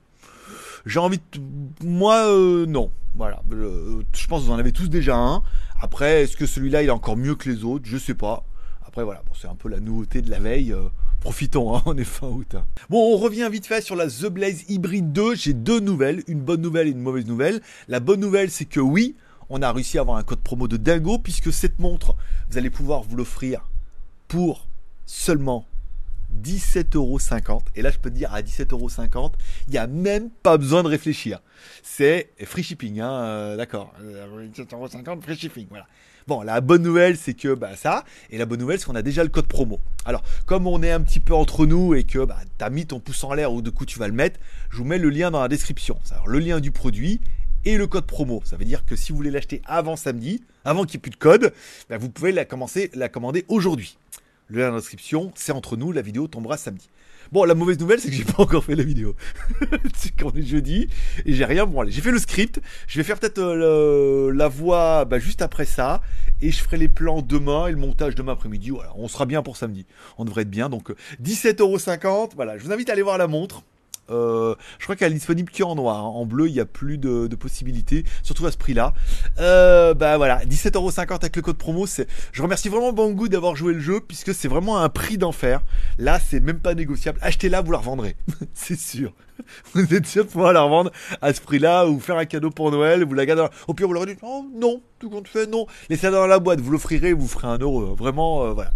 J'ai 0.87 0.99
envie 0.99 1.19
de... 1.19 1.41
Moi, 1.85 2.27
euh, 2.29 2.67
non. 2.67 2.91
Voilà. 3.17 3.43
je 3.51 4.27
pense 4.29 4.43
que 4.43 4.47
vous 4.47 4.53
en 4.53 4.59
avez 4.59 4.73
tous 4.73 4.89
déjà 4.89 5.17
un. 5.17 5.43
Après, 5.81 6.23
est-ce 6.23 6.37
que 6.37 6.47
celui-là, 6.47 6.83
il 6.83 6.89
est 6.89 6.93
encore 6.93 7.17
mieux 7.17 7.35
que 7.35 7.51
les 7.51 7.65
autres? 7.65 7.85
Je 7.87 7.99
sais 7.99 8.15
pas. 8.15 8.45
Après, 8.87 9.05
voilà. 9.05 9.23
Bon, 9.27 9.33
c'est 9.39 9.49
un 9.49 9.55
peu 9.55 9.69
la 9.69 9.81
nouveauté 9.81 10.23
de 10.23 10.31
la 10.31 10.39
veille. 10.39 10.73
Euh, 10.73 10.89
profitons, 11.21 11.77
hein, 11.77 11.83
on 11.87 11.97
est 11.97 12.05
fin 12.05 12.29
août. 12.29 12.57
Bon, 12.89 13.15
on 13.15 13.17
revient 13.17 13.49
vite 13.51 13.67
fait 13.67 13.83
sur 13.83 13.97
la 13.97 14.07
The 14.07 14.27
Blaze 14.27 14.65
Hybrid 14.69 15.13
2. 15.13 15.35
J'ai 15.35 15.55
deux 15.55 15.81
nouvelles. 15.81 16.23
Une 16.29 16.41
bonne 16.41 16.61
nouvelle 16.61 16.89
et 16.89 16.93
une 16.93 17.01
mauvaise 17.01 17.27
nouvelle. 17.27 17.61
La 17.89 18.01
bonne 18.01 18.21
nouvelle, 18.21 18.51
c'est 18.51 18.65
que 18.65 18.81
oui, 18.81 19.17
on 19.51 19.63
a 19.63 19.73
réussi 19.73 19.99
à 19.99 20.03
avoir 20.03 20.17
un 20.17 20.23
code 20.23 20.41
promo 20.41 20.69
de 20.69 20.77
dingo 20.77 21.19
puisque 21.19 21.53
cette 21.53 21.79
montre, 21.79 22.17
vous 22.49 22.57
allez 22.57 22.71
pouvoir 22.71 23.03
vous 23.03 23.17
l'offrir 23.17 23.69
pour 24.29 24.69
seulement 25.07 25.67
17,50€. 26.43 27.61
Et 27.75 27.83
là, 27.83 27.91
je 27.91 27.99
peux 27.99 28.11
te 28.11 28.15
dire, 28.15 28.33
à 28.33 28.41
17,50€, 28.43 29.33
il 29.67 29.73
n'y 29.73 29.79
a 29.79 29.87
même 29.87 30.31
pas 30.31 30.57
besoin 30.57 30.83
de 30.83 30.89
réfléchir. 30.89 31.41
C'est 31.83 32.31
free 32.45 32.63
shipping, 32.63 33.01
hein, 33.01 33.13
euh, 33.13 33.57
d'accord. 33.57 33.93
17,50€, 34.57 35.19
euh, 35.19 35.21
free 35.21 35.37
shipping, 35.37 35.67
voilà. 35.69 35.87
Bon, 36.29 36.43
la 36.43 36.61
bonne 36.61 36.83
nouvelle, 36.83 37.17
c'est 37.17 37.35
que 37.35 37.55
bah, 37.55 37.75
ça, 37.77 38.05
et 38.31 38.39
la 38.39 38.47
bonne 38.47 38.61
nouvelle, 38.61 38.79
c'est 38.79 38.87
qu'on 38.87 38.95
a 38.95 39.03
déjà 39.03 39.25
le 39.25 39.31
code 39.31 39.47
promo. 39.47 39.81
Alors, 40.05 40.23
comme 40.47 40.67
on 40.67 40.83
est 40.83 40.93
un 40.93 41.01
petit 41.01 41.19
peu 41.19 41.35
entre 41.35 41.67
nous 41.67 41.95
et 41.95 42.05
que 42.05 42.25
bah, 42.25 42.39
tu 42.59 42.65
as 42.65 42.71
mis 42.71 42.87
ton 42.87 43.01
pouce 43.01 43.25
en 43.25 43.35
l'air 43.35 43.53
ou 43.53 43.63
de 43.63 43.71
coup 43.71 43.85
tu 43.85 43.99
vas 43.99 44.07
le 44.07 44.15
mettre, 44.15 44.39
je 44.71 44.77
vous 44.77 44.85
mets 44.85 44.99
le 44.99 45.11
lien 45.11 45.31
dans 45.31 45.41
la 45.41 45.49
description. 45.49 45.99
Alors, 46.13 46.29
le 46.29 46.39
lien 46.39 46.61
du 46.61 46.71
produit 46.71 47.21
et 47.65 47.77
le 47.77 47.87
code 47.87 48.07
promo. 48.07 48.43
Ça 48.45 48.57
veut 48.57 48.65
dire 48.65 48.85
que 48.85 48.97
si 48.97 49.13
vous 49.13 49.17
voulez 49.17 49.31
l'acheter 49.31 49.63
avant 49.65 49.97
samedi, 49.97 50.43
avant 50.65 50.85
qu'il 50.85 50.99
n'y 50.99 51.01
ait 51.01 51.03
plus 51.03 51.11
de 51.11 51.17
code, 51.17 51.53
ben, 51.89 51.99
vous 51.99 52.11
pouvez 52.11 52.33
la, 52.33 52.45
commencer, 52.45 52.91
la 52.95 53.09
commander 53.09 53.45
aujourd'hui. 53.49 53.97
Le 54.49 54.61
lien 54.61 54.75
description, 54.75 55.33
c'est 55.37 55.53
entre 55.53 55.77
nous, 55.77 55.93
la 55.93 56.03
vidéo 56.03 56.27
tombera 56.27 56.57
samedi. 56.57 56.89
Bon, 57.33 57.45
la 57.45 57.55
mauvaise 57.55 57.79
nouvelle, 57.79 58.01
c'est 58.01 58.09
que 58.09 58.17
j'ai 58.17 58.25
pas 58.37 58.43
encore 58.43 58.65
fait 58.65 58.75
la 58.75 58.83
vidéo. 58.83 59.15
c'est 59.95 60.19
qu'on 60.21 60.33
est 60.33 60.43
jeudi 60.43 60.89
et 61.25 61.33
j'ai 61.33 61.45
rien. 61.45 61.67
Bon, 61.67 61.81
allez, 61.81 61.93
j'ai 61.93 62.01
fait 62.01 62.11
le 62.11 62.19
script. 62.19 62.61
Je 62.89 62.99
vais 62.99 63.05
faire 63.05 63.19
peut-être 63.21 63.39
euh, 63.39 64.33
la 64.35 64.49
voix 64.49 65.05
bah, 65.05 65.21
juste 65.21 65.41
après 65.41 65.65
ça 65.65 66.03
et 66.43 66.51
je 66.51 66.61
ferai 66.61 66.77
les 66.77 66.89
plans 66.89 67.23
demain 67.23 67.69
et 67.69 67.71
le 67.71 67.77
montage 67.77 68.17
demain 68.17 68.33
après-midi. 68.33 68.71
Voilà, 68.71 68.93
on 68.97 69.07
sera 69.07 69.27
bien 69.27 69.43
pour 69.43 69.57
samedi. 69.57 69.87
On 70.19 70.25
devrait 70.25 70.43
être 70.43 70.51
bien. 70.51 70.69
Donc, 70.69 70.93
17,50€. 71.23 72.31
Voilà, 72.35 72.59
je 72.59 72.65
vous 72.65 72.73
invite 72.73 72.91
à 72.91 72.95
aller 72.95 73.03
voir 73.03 73.19
la 73.19 73.29
montre. 73.29 73.63
Euh, 74.11 74.55
je 74.79 74.85
crois 74.85 74.97
qu'elle 74.97 75.13
est 75.13 75.17
disponible 75.17 75.51
qu'en 75.57 75.75
noir. 75.75 75.99
Hein. 75.99 76.09
En 76.09 76.27
bleu, 76.27 76.49
il 76.49 76.53
n'y 76.53 76.61
a 76.61 76.67
plus 76.67 76.99
de, 76.99 77.29
possibilités, 77.37 78.05
surtout 78.23 78.47
à 78.47 78.53
ce 78.53 78.59
prix-là. 78.59 78.93
Euh, 79.39 79.95
bah 79.95 80.17
voilà, 80.17 80.45
17,50€ 80.45 81.15
avec 81.15 81.37
le 81.37 81.43
code 81.43 81.57
promo. 81.57 81.87
Je 82.33 82.43
remercie 82.43 82.69
vraiment 82.69 82.93
Banggood 82.93 83.31
d'avoir 83.31 83.57
joué 83.57 83.73
le 83.73 83.81
jeu, 83.81 84.01
puisque 84.01 84.35
c'est 84.35 84.49
vraiment 84.49 84.79
un 84.79 84.89
prix 84.89 85.17
d'enfer. 85.17 85.63
Là, 85.99 86.19
c'est 86.21 86.41
même 86.41 86.61
pas 86.61 86.75
négociable. 86.75 87.19
Achetez-la, 87.23 87.63
vous 87.63 87.73
la 87.73 87.79
revendrez. 87.79 88.17
c'est 88.55 88.79
sûr. 88.79 89.13
Vous 89.75 89.95
êtes 89.95 90.07
sûr 90.07 90.25
de 90.25 90.31
pouvoir 90.31 90.53
la 90.53 90.63
revendre 90.63 90.91
à 91.21 91.33
ce 91.33 91.41
prix-là, 91.41 91.87
ou 91.87 92.01
faire 92.01 92.17
un 92.17 92.25
cadeau 92.25 92.51
pour 92.51 92.71
Noël, 92.71 93.05
vous 93.05 93.15
la 93.15 93.27
gardez. 93.27 93.47
Au 93.69 93.75
pire, 93.75 93.87
vous 93.87 93.93
leur 93.93 94.07
dites, 94.07 94.19
oh 94.23 94.47
non, 94.55 94.83
tout 94.99 95.11
compte 95.11 95.29
fait, 95.29 95.47
non. 95.47 95.67
Laissez-la 95.89 96.13
dans 96.13 96.27
la 96.27 96.39
boîte, 96.39 96.61
vous 96.61 96.71
l'offrirez, 96.71 97.13
vous 97.13 97.29
ferez 97.29 97.49
un 97.49 97.59
euro. 97.59 97.95
Vraiment, 97.95 98.45
euh, 98.45 98.53
voilà. 98.53 98.71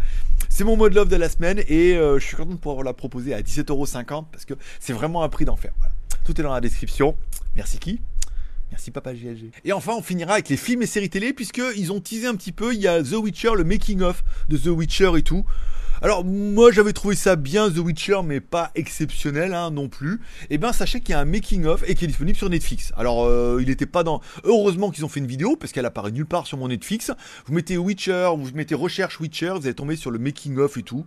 C'est 0.56 0.62
mon 0.62 0.76
mode 0.76 0.94
love 0.94 1.08
de 1.08 1.16
la 1.16 1.28
semaine 1.28 1.64
et 1.66 1.96
euh, 1.96 2.20
je 2.20 2.24
suis 2.24 2.36
content 2.36 2.52
de 2.52 2.58
pouvoir 2.58 2.84
la 2.84 2.92
proposer 2.92 3.34
à 3.34 3.40
17,50€ 3.40 4.26
parce 4.30 4.44
que 4.44 4.54
c'est 4.78 4.92
vraiment 4.92 5.24
un 5.24 5.28
prix 5.28 5.44
d'enfer. 5.44 5.72
Voilà. 5.78 5.92
Tout 6.22 6.40
est 6.40 6.44
dans 6.44 6.52
la 6.52 6.60
description. 6.60 7.16
Merci 7.56 7.80
qui 7.80 8.00
Merci 8.74 8.90
papa 8.90 9.14
GLG. 9.14 9.52
Et 9.64 9.72
enfin, 9.72 9.92
on 9.96 10.02
finira 10.02 10.32
avec 10.32 10.48
les 10.48 10.56
films 10.56 10.82
et 10.82 10.86
séries 10.86 11.08
télé, 11.08 11.32
puisqu'ils 11.32 11.92
ont 11.92 12.00
teasé 12.00 12.26
un 12.26 12.34
petit 12.34 12.50
peu, 12.50 12.74
il 12.74 12.80
y 12.80 12.88
a 12.88 13.00
The 13.04 13.12
Witcher, 13.12 13.52
le 13.56 13.62
making-of 13.62 14.24
de 14.48 14.56
The 14.56 14.66
Witcher 14.66 15.12
et 15.16 15.22
tout. 15.22 15.44
Alors 16.02 16.24
moi 16.24 16.72
j'avais 16.72 16.92
trouvé 16.92 17.14
ça 17.14 17.36
bien 17.36 17.70
The 17.70 17.78
Witcher 17.78 18.18
mais 18.24 18.40
pas 18.40 18.72
exceptionnel 18.74 19.54
hein, 19.54 19.70
non 19.70 19.88
plus. 19.88 20.20
Et 20.50 20.58
ben 20.58 20.72
sachez 20.72 20.98
qu'il 20.98 21.10
y 21.10 21.12
a 21.12 21.20
un 21.20 21.24
making 21.24 21.66
of 21.66 21.84
et 21.88 21.94
qui 21.94 22.04
est 22.04 22.08
disponible 22.08 22.36
sur 22.36 22.50
Netflix. 22.50 22.92
Alors 22.96 23.24
euh, 23.24 23.58
il 23.60 23.68
n'était 23.68 23.86
pas 23.86 24.02
dans. 24.02 24.20
Heureusement 24.42 24.90
qu'ils 24.90 25.04
ont 25.04 25.08
fait 25.08 25.20
une 25.20 25.28
vidéo 25.28 25.54
parce 25.54 25.72
qu'elle 25.72 25.86
apparaît 25.86 26.10
nulle 26.10 26.26
part 26.26 26.48
sur 26.48 26.58
mon 26.58 26.66
Netflix. 26.66 27.12
Vous 27.46 27.54
mettez 27.54 27.78
Witcher, 27.78 28.30
vous 28.36 28.50
mettez 28.54 28.74
recherche 28.74 29.20
Witcher, 29.20 29.50
vous 29.50 29.66
allez 29.66 29.74
tomber 29.74 29.94
sur 29.94 30.10
le 30.10 30.18
making 30.18 30.58
of 30.58 30.76
et 30.76 30.82
tout. 30.82 31.06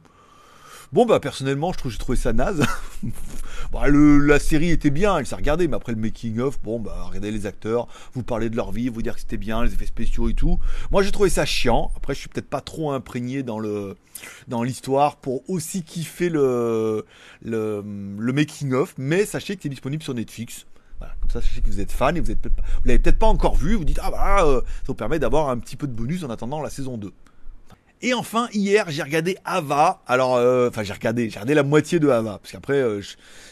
Bon 0.93 1.05
bah 1.05 1.19
personnellement 1.19 1.73
je 1.73 1.77
trouve 1.77 1.91
j'ai 1.91 1.97
trouvé 1.97 2.17
ça 2.17 2.31
naze. 2.31 2.63
bon, 3.71 3.83
le, 3.87 4.19
la 4.19 4.39
série 4.39 4.71
était 4.71 4.89
bien, 4.89 5.17
elle 5.17 5.25
s'est 5.25 5.35
regardée, 5.35 5.67
mais 5.67 5.75
après 5.75 5.91
le 5.91 5.97
making 5.97 6.39
of, 6.39 6.61
bon 6.61 6.79
bah 6.79 7.03
regardez 7.07 7.29
les 7.29 7.45
acteurs, 7.45 7.89
vous 8.13 8.23
parlez 8.23 8.49
de 8.49 8.55
leur 8.55 8.71
vie, 8.71 8.87
vous 8.87 9.01
dire 9.01 9.15
que 9.15 9.19
c'était 9.19 9.35
bien, 9.35 9.65
les 9.65 9.73
effets 9.73 9.85
spéciaux 9.85 10.29
et 10.29 10.33
tout. 10.33 10.59
Moi 10.89 11.03
j'ai 11.03 11.11
trouvé 11.11 11.29
ça 11.29 11.45
chiant. 11.45 11.91
Après 11.97 12.13
je 12.13 12.19
suis 12.19 12.29
peut-être 12.29 12.49
pas 12.49 12.61
trop 12.61 12.91
imprégné 12.91 13.43
dans 13.43 13.59
le 13.59 13.95
dans 14.47 14.63
l'histoire 14.63 15.17
pour 15.17 15.47
aussi 15.49 15.83
kiffer 15.83 16.29
le 16.29 17.05
le, 17.41 17.83
le 18.17 18.33
making 18.33 18.71
of, 18.71 18.93
mais 18.97 19.25
sachez 19.25 19.57
que 19.57 19.63
c'est 19.63 19.69
disponible 19.69 20.03
sur 20.03 20.13
Netflix. 20.13 20.67
Voilà, 20.99 21.13
comme 21.19 21.29
ça, 21.29 21.41
sachez 21.41 21.61
que 21.61 21.67
vous 21.67 21.81
êtes 21.81 21.91
fan 21.91 22.15
et 22.15 22.21
vous 22.21 22.31
vous 22.31 22.49
l'avez 22.85 22.99
peut-être 22.99 23.19
pas 23.19 23.27
encore 23.27 23.55
vu. 23.55 23.75
Vous 23.75 23.83
dites 23.83 23.99
ah 24.01 24.09
bah 24.09 24.37
ça 24.39 24.61
vous 24.87 24.95
permet 24.95 25.19
d'avoir 25.19 25.49
un 25.49 25.57
petit 25.59 25.75
peu 25.75 25.85
de 25.85 25.91
bonus 25.91 26.23
en 26.23 26.29
attendant 26.29 26.61
la 26.61 26.69
saison 26.69 26.97
2. 26.97 27.11
Et 28.03 28.13
enfin, 28.13 28.47
hier, 28.53 28.85
j'ai 28.89 29.01
regardé 29.01 29.37
Ava. 29.43 30.01
Alors, 30.05 30.35
euh, 30.35 30.69
enfin, 30.69 30.83
j'ai 30.83 30.93
regardé, 30.93 31.31
j'ai 31.31 31.35
regardé 31.39 31.55
la 31.55 31.63
moitié 31.63 31.99
de 31.99 32.07
Ava, 32.09 32.37
parce 32.41 32.51
qu'après, 32.51 32.75
euh, 32.75 33.01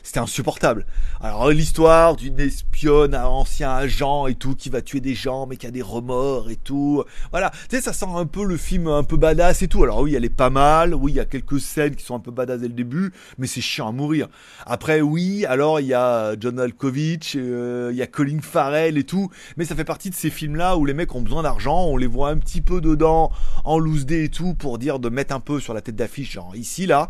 c'était 0.03 0.19
insupportable. 0.19 0.85
Alors, 1.19 1.49
l'histoire 1.49 2.15
d'une 2.15 2.39
espionne, 2.39 3.15
un 3.15 3.25
ancien 3.25 3.71
agent 3.71 4.27
et 4.27 4.35
tout, 4.35 4.53
qui 4.53 4.69
va 4.69 4.83
tuer 4.83 4.99
des 4.99 5.15
gens, 5.15 5.47
mais 5.47 5.57
qui 5.57 5.65
a 5.65 5.71
des 5.71 5.81
remords 5.81 6.51
et 6.51 6.57
tout. 6.57 7.03
Voilà, 7.31 7.49
tu 7.69 7.77
sais, 7.77 7.81
ça 7.81 7.91
sent 7.91 8.05
un 8.15 8.27
peu 8.27 8.45
le 8.45 8.55
film 8.55 8.87
un 8.87 9.03
peu 9.03 9.17
badass 9.17 9.63
et 9.63 9.67
tout. 9.67 9.83
Alors 9.83 10.01
oui, 10.01 10.13
elle 10.13 10.25
est 10.25 10.29
pas 10.29 10.51
mal. 10.51 10.93
Oui, 10.93 11.13
il 11.13 11.15
y 11.15 11.19
a 11.19 11.25
quelques 11.25 11.59
scènes 11.59 11.95
qui 11.95 12.05
sont 12.05 12.13
un 12.13 12.19
peu 12.19 12.29
badass 12.29 12.61
dès 12.61 12.67
le 12.67 12.73
début, 12.75 13.11
mais 13.39 13.47
c'est 13.47 13.61
chiant 13.61 13.87
à 13.87 13.91
mourir. 13.91 14.27
Après, 14.67 15.01
oui, 15.01 15.43
alors 15.45 15.79
il 15.79 15.87
y 15.87 15.95
a 15.95 16.35
John 16.39 16.55
Malkovich, 16.55 17.35
euh, 17.35 17.89
il 17.91 17.97
y 17.97 18.03
a 18.03 18.07
Colin 18.07 18.41
Farrell 18.43 18.99
et 18.99 19.05
tout, 19.05 19.31
mais 19.57 19.65
ça 19.65 19.75
fait 19.75 19.85
partie 19.85 20.11
de 20.11 20.15
ces 20.15 20.29
films-là 20.29 20.77
où 20.77 20.85
les 20.85 20.93
mecs 20.93 21.15
ont 21.15 21.21
besoin 21.21 21.41
d'argent, 21.41 21.85
on 21.85 21.97
les 21.97 22.05
voit 22.05 22.29
un 22.29 22.37
petit 22.37 22.61
peu 22.61 22.79
dedans, 22.79 23.31
en 23.63 23.79
loose 23.79 24.05
day 24.05 24.25
et 24.25 24.29
pour 24.43 24.77
dire 24.77 24.99
de 24.99 25.09
mettre 25.09 25.33
un 25.33 25.39
peu 25.39 25.59
sur 25.59 25.73
la 25.73 25.81
tête 25.81 25.95
d'affiche, 25.95 26.33
genre 26.33 26.55
ici, 26.55 26.85
là. 26.85 27.09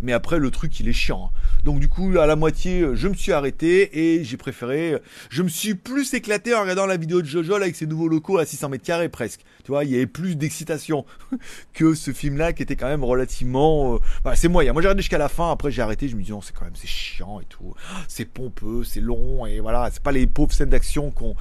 Mais 0.00 0.12
après, 0.12 0.38
le 0.38 0.50
truc, 0.50 0.78
il 0.80 0.88
est 0.88 0.92
chiant. 0.92 1.30
Hein. 1.32 1.60
Donc, 1.64 1.80
du 1.80 1.88
coup, 1.88 2.18
à 2.18 2.26
la 2.26 2.36
moitié, 2.36 2.86
je 2.94 3.08
me 3.08 3.14
suis 3.14 3.32
arrêté 3.32 3.98
et 3.98 4.24
j'ai 4.24 4.36
préféré. 4.36 5.00
Je 5.30 5.42
me 5.42 5.48
suis 5.48 5.74
plus 5.74 6.12
éclaté 6.12 6.54
en 6.54 6.60
regardant 6.60 6.86
la 6.86 6.96
vidéo 6.96 7.22
de 7.22 7.26
Jojo 7.26 7.54
avec 7.54 7.74
ses 7.74 7.86
nouveaux 7.86 8.08
locaux 8.08 8.38
à 8.38 8.44
600 8.44 8.68
mètres 8.68 8.84
carrés 8.84 9.08
presque. 9.08 9.40
Tu 9.64 9.72
vois, 9.72 9.84
il 9.84 9.90
y 9.90 9.96
avait 9.96 10.06
plus 10.06 10.36
d'excitation 10.36 11.06
que 11.72 11.94
ce 11.94 12.12
film-là 12.12 12.52
qui 12.52 12.62
était 12.62 12.76
quand 12.76 12.88
même 12.88 13.04
relativement. 13.04 13.94
Euh, 13.94 13.98
bah, 14.22 14.36
c'est 14.36 14.48
moyen. 14.48 14.72
Moi, 14.74 14.82
j'ai 14.82 14.88
regardé 14.88 15.02
jusqu'à 15.02 15.18
la 15.18 15.30
fin. 15.30 15.50
Après, 15.50 15.70
j'ai 15.70 15.82
arrêté. 15.82 16.08
Je 16.08 16.16
me 16.16 16.22
dis, 16.22 16.32
c'est 16.42 16.54
quand 16.54 16.66
même, 16.66 16.76
c'est 16.76 16.86
chiant 16.86 17.40
et 17.40 17.46
tout. 17.46 17.74
C'est 18.06 18.26
pompeux, 18.26 18.84
c'est 18.84 19.00
long 19.00 19.46
et 19.46 19.60
voilà. 19.60 19.88
C'est 19.90 20.02
pas 20.02 20.12
les 20.12 20.26
pauvres 20.26 20.52
scènes 20.52 20.68
d'action 20.68 21.10
qu'on 21.10 21.34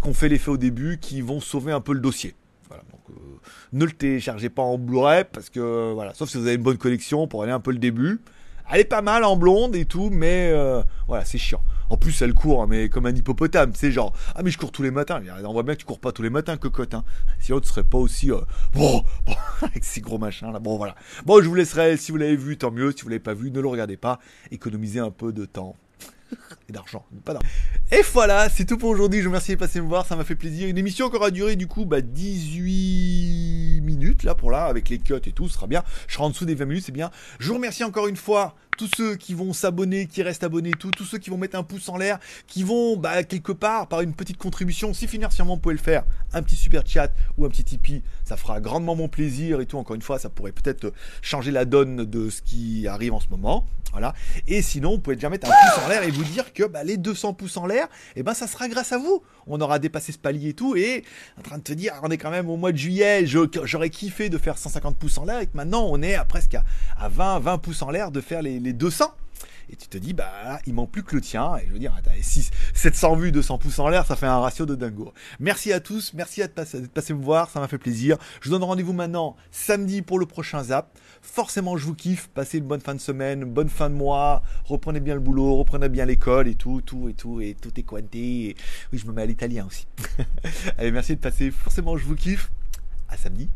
qu'on 0.00 0.14
fait 0.14 0.28
l'effet 0.28 0.50
au 0.50 0.56
début 0.56 0.98
qui 1.00 1.20
vont 1.22 1.40
sauver 1.40 1.72
un 1.72 1.80
peu 1.80 1.92
le 1.92 2.00
dossier. 2.00 2.34
Ne 3.72 3.84
le 3.84 3.92
téléchargez 3.92 4.48
pas 4.48 4.62
en 4.62 4.78
Blu-ray 4.78 5.24
parce 5.32 5.50
que 5.50 5.92
voilà, 5.92 6.14
sauf 6.14 6.28
si 6.28 6.38
vous 6.38 6.46
avez 6.46 6.56
une 6.56 6.62
bonne 6.62 6.78
collection 6.78 7.26
pour 7.26 7.42
aller 7.42 7.52
un 7.52 7.60
peu 7.60 7.72
le 7.72 7.78
début. 7.78 8.20
Elle 8.68 8.80
est 8.80 8.84
pas 8.84 9.02
mal 9.02 9.22
en 9.22 9.36
blonde 9.36 9.76
et 9.76 9.84
tout, 9.84 10.10
mais 10.10 10.50
euh, 10.52 10.82
voilà, 11.06 11.24
c'est 11.24 11.38
chiant. 11.38 11.62
En 11.88 11.96
plus, 11.96 12.20
elle 12.22 12.34
court, 12.34 12.62
hein, 12.62 12.66
mais 12.68 12.88
comme 12.88 13.06
un 13.06 13.14
hippopotame. 13.14 13.70
C'est 13.74 13.92
genre, 13.92 14.12
ah, 14.34 14.42
mais 14.42 14.50
je 14.50 14.58
cours 14.58 14.72
tous 14.72 14.82
les 14.82 14.90
matins. 14.90 15.22
On 15.44 15.52
voit 15.52 15.62
bien 15.62 15.74
que 15.74 15.80
tu 15.80 15.86
cours 15.86 16.00
pas 16.00 16.10
tous 16.10 16.22
les 16.22 16.30
matins, 16.30 16.56
cocotte. 16.56 16.94
Hein. 16.94 17.04
Sinon, 17.38 17.60
tu 17.60 17.68
serais 17.68 17.84
pas 17.84 17.98
aussi. 17.98 18.32
Euh, 18.32 18.40
bon, 18.74 19.04
bon, 19.24 19.34
avec 19.62 19.84
ces 19.84 20.00
gros 20.00 20.18
machins 20.18 20.52
là. 20.52 20.58
Bon, 20.58 20.76
voilà. 20.78 20.96
Bon, 21.24 21.40
je 21.40 21.48
vous 21.48 21.54
laisserai. 21.54 21.96
Si 21.96 22.10
vous 22.10 22.18
l'avez 22.18 22.36
vu, 22.36 22.58
tant 22.58 22.72
mieux. 22.72 22.90
Si 22.90 23.02
vous 23.02 23.08
l'avez 23.08 23.20
pas 23.20 23.34
vu, 23.34 23.52
ne 23.52 23.60
le 23.60 23.68
regardez 23.68 23.96
pas. 23.96 24.18
Économisez 24.50 24.98
un 24.98 25.12
peu 25.12 25.32
de 25.32 25.44
temps 25.44 25.76
et 26.68 26.72
d'argent, 26.72 27.06
pas 27.24 27.32
d'argent. 27.32 27.48
Et 27.92 28.02
voilà, 28.12 28.48
c'est 28.48 28.64
tout 28.64 28.78
pour 28.78 28.90
aujourd'hui. 28.90 29.20
Je 29.20 29.24
vous 29.24 29.30
remercie 29.30 29.52
de 29.52 29.56
passer 29.56 29.80
me 29.80 29.86
voir, 29.86 30.06
ça 30.06 30.16
m'a 30.16 30.24
fait 30.24 30.34
plaisir. 30.34 30.68
Une 30.68 30.78
émission 30.78 31.08
qui 31.10 31.16
aura 31.16 31.30
duré 31.30 31.56
du 31.56 31.66
coup 31.66 31.84
bah, 31.84 32.00
18 32.00 33.80
minutes 33.82 34.22
là 34.24 34.34
pour 34.34 34.50
là, 34.50 34.64
avec 34.64 34.88
les 34.88 34.98
cuts 34.98 35.14
et 35.24 35.32
tout, 35.32 35.48
ce 35.48 35.54
sera 35.54 35.66
bien. 35.66 35.82
Je 36.08 36.14
serai 36.14 36.24
en 36.24 36.30
dessous 36.30 36.44
des 36.44 36.54
20 36.54 36.64
minutes, 36.66 36.84
c'est 36.86 36.92
bien. 36.92 37.10
Je 37.38 37.48
vous 37.48 37.54
remercie 37.54 37.84
encore 37.84 38.08
une 38.08 38.16
fois 38.16 38.56
tous 38.76 38.90
ceux 38.96 39.16
qui 39.16 39.34
vont 39.34 39.52
s'abonner, 39.52 40.06
qui 40.06 40.22
restent 40.22 40.44
abonnés, 40.44 40.72
tout, 40.72 40.90
tous 40.90 41.04
ceux 41.04 41.18
qui 41.18 41.30
vont 41.30 41.38
mettre 41.38 41.56
un 41.56 41.62
pouce 41.62 41.88
en 41.88 41.96
l'air, 41.96 42.18
qui 42.46 42.62
vont 42.62 42.96
bah, 42.96 43.24
quelque 43.24 43.52
part 43.52 43.88
par 43.88 44.00
une 44.00 44.14
petite 44.14 44.36
contribution, 44.36 44.94
si 44.94 45.06
financièrement 45.06 45.54
vous 45.54 45.60
pouvez 45.60 45.74
le 45.74 45.80
faire, 45.80 46.04
un 46.32 46.42
petit 46.42 46.56
super 46.56 46.86
chat 46.86 47.10
ou 47.38 47.44
un 47.44 47.48
petit 47.48 47.64
Tipeee, 47.64 48.02
ça 48.24 48.36
fera 48.36 48.60
grandement 48.60 48.94
mon 48.94 49.08
plaisir 49.08 49.60
et 49.60 49.66
tout. 49.66 49.78
Encore 49.78 49.96
une 49.96 50.02
fois, 50.02 50.18
ça 50.18 50.28
pourrait 50.28 50.52
peut-être 50.52 50.92
changer 51.22 51.50
la 51.50 51.64
donne 51.64 52.04
de 52.04 52.30
ce 52.30 52.42
qui 52.42 52.86
arrive 52.86 53.14
en 53.14 53.20
ce 53.20 53.28
moment. 53.28 53.66
Voilà. 53.92 54.14
Et 54.46 54.60
sinon, 54.60 54.92
vous 54.92 54.98
pouvez 54.98 55.16
déjà 55.16 55.30
mettre 55.30 55.48
un 55.48 55.52
pouce 55.52 55.84
en 55.84 55.88
l'air 55.88 56.02
et 56.02 56.10
vous 56.10 56.24
dire 56.24 56.52
que 56.52 56.64
bah, 56.64 56.84
les 56.84 56.98
200 56.98 57.32
pouces 57.32 57.56
en 57.56 57.66
l'air, 57.66 57.88
eh 58.14 58.22
ben 58.22 58.34
ça 58.34 58.46
sera 58.46 58.68
grâce 58.68 58.92
à 58.92 58.98
vous. 58.98 59.22
On 59.46 59.60
aura 59.60 59.78
dépassé 59.78 60.12
ce 60.12 60.18
palier 60.18 60.50
et 60.50 60.54
tout. 60.54 60.76
Et 60.76 61.04
en 61.38 61.42
train 61.42 61.56
de 61.56 61.62
te 61.62 61.72
dire, 61.72 61.94
on 62.02 62.10
est 62.10 62.18
quand 62.18 62.30
même 62.30 62.50
au 62.50 62.56
mois 62.56 62.72
de 62.72 62.76
juillet. 62.76 63.24
J'aurais 63.26 63.90
kiffé 63.90 64.28
de 64.28 64.36
faire 64.38 64.58
150 64.58 64.96
pouces 64.96 65.16
en 65.18 65.24
l'air 65.24 65.40
et 65.40 65.46
que 65.46 65.56
maintenant 65.56 65.86
on 65.88 66.02
est 66.02 66.14
à 66.14 66.24
presque 66.24 66.56
à, 66.98 67.08
20, 67.08 67.38
20 67.38 67.58
pouces 67.58 67.82
en 67.82 67.90
l'air 67.90 68.10
de 68.10 68.20
faire 68.20 68.42
les, 68.42 68.65
les 68.66 68.72
200 68.72 69.14
et 69.68 69.74
tu 69.74 69.88
te 69.88 69.98
dis, 69.98 70.12
bah, 70.12 70.60
il 70.66 70.74
manque 70.74 70.92
plus 70.92 71.02
que 71.02 71.14
le 71.14 71.20
tien. 71.20 71.56
Et 71.56 71.66
je 71.66 71.72
veux 71.72 71.78
dire, 71.78 71.92
6, 72.20 72.50
700 72.74 73.16
vues, 73.16 73.32
200 73.32 73.58
pouces 73.58 73.78
en 73.78 73.88
l'air, 73.88 74.06
ça 74.06 74.14
fait 74.14 74.26
un 74.26 74.38
ratio 74.38 74.64
de 74.64 74.74
dingo. 74.74 75.12
Merci 75.40 75.72
à 75.72 75.80
tous, 75.80 76.14
merci 76.14 76.40
d'être 76.40 76.54
passé, 76.54 76.86
passé 76.86 77.14
me 77.14 77.22
voir, 77.22 77.50
ça 77.50 77.58
m'a 77.58 77.66
fait 77.66 77.78
plaisir. 77.78 78.16
Je 78.40 78.50
donne 78.50 78.62
rendez-vous 78.62 78.92
maintenant 78.92 79.36
samedi 79.50 80.02
pour 80.02 80.18
le 80.18 80.26
prochain 80.26 80.62
zap. 80.62 80.96
Forcément, 81.20 81.76
je 81.76 81.84
vous 81.84 81.94
kiffe. 81.94 82.28
Passez 82.28 82.58
une 82.58 82.66
bonne 82.66 82.80
fin 82.80 82.94
de 82.94 83.00
semaine, 83.00 83.44
bonne 83.44 83.68
fin 83.68 83.90
de 83.90 83.94
mois. 83.94 84.42
Reprenez 84.64 85.00
bien 85.00 85.14
le 85.14 85.20
boulot, 85.20 85.56
reprenez 85.56 85.88
bien 85.88 86.04
l'école 86.04 86.46
et 86.46 86.54
tout, 86.54 86.80
tout 86.80 87.08
et 87.08 87.14
tout, 87.14 87.40
et 87.40 87.56
tout 87.60 87.72
est 87.76 87.82
quanté. 87.82 88.54
Oui, 88.92 88.98
je 88.98 89.06
me 89.06 89.12
mets 89.12 89.22
à 89.22 89.26
l'italien 89.26 89.66
aussi. 89.66 89.88
Allez, 90.78 90.92
merci 90.92 91.16
de 91.16 91.20
passer. 91.20 91.50
Forcément, 91.50 91.96
je 91.96 92.04
vous 92.04 92.14
kiffe. 92.14 92.52
À 93.08 93.16
samedi. 93.16 93.48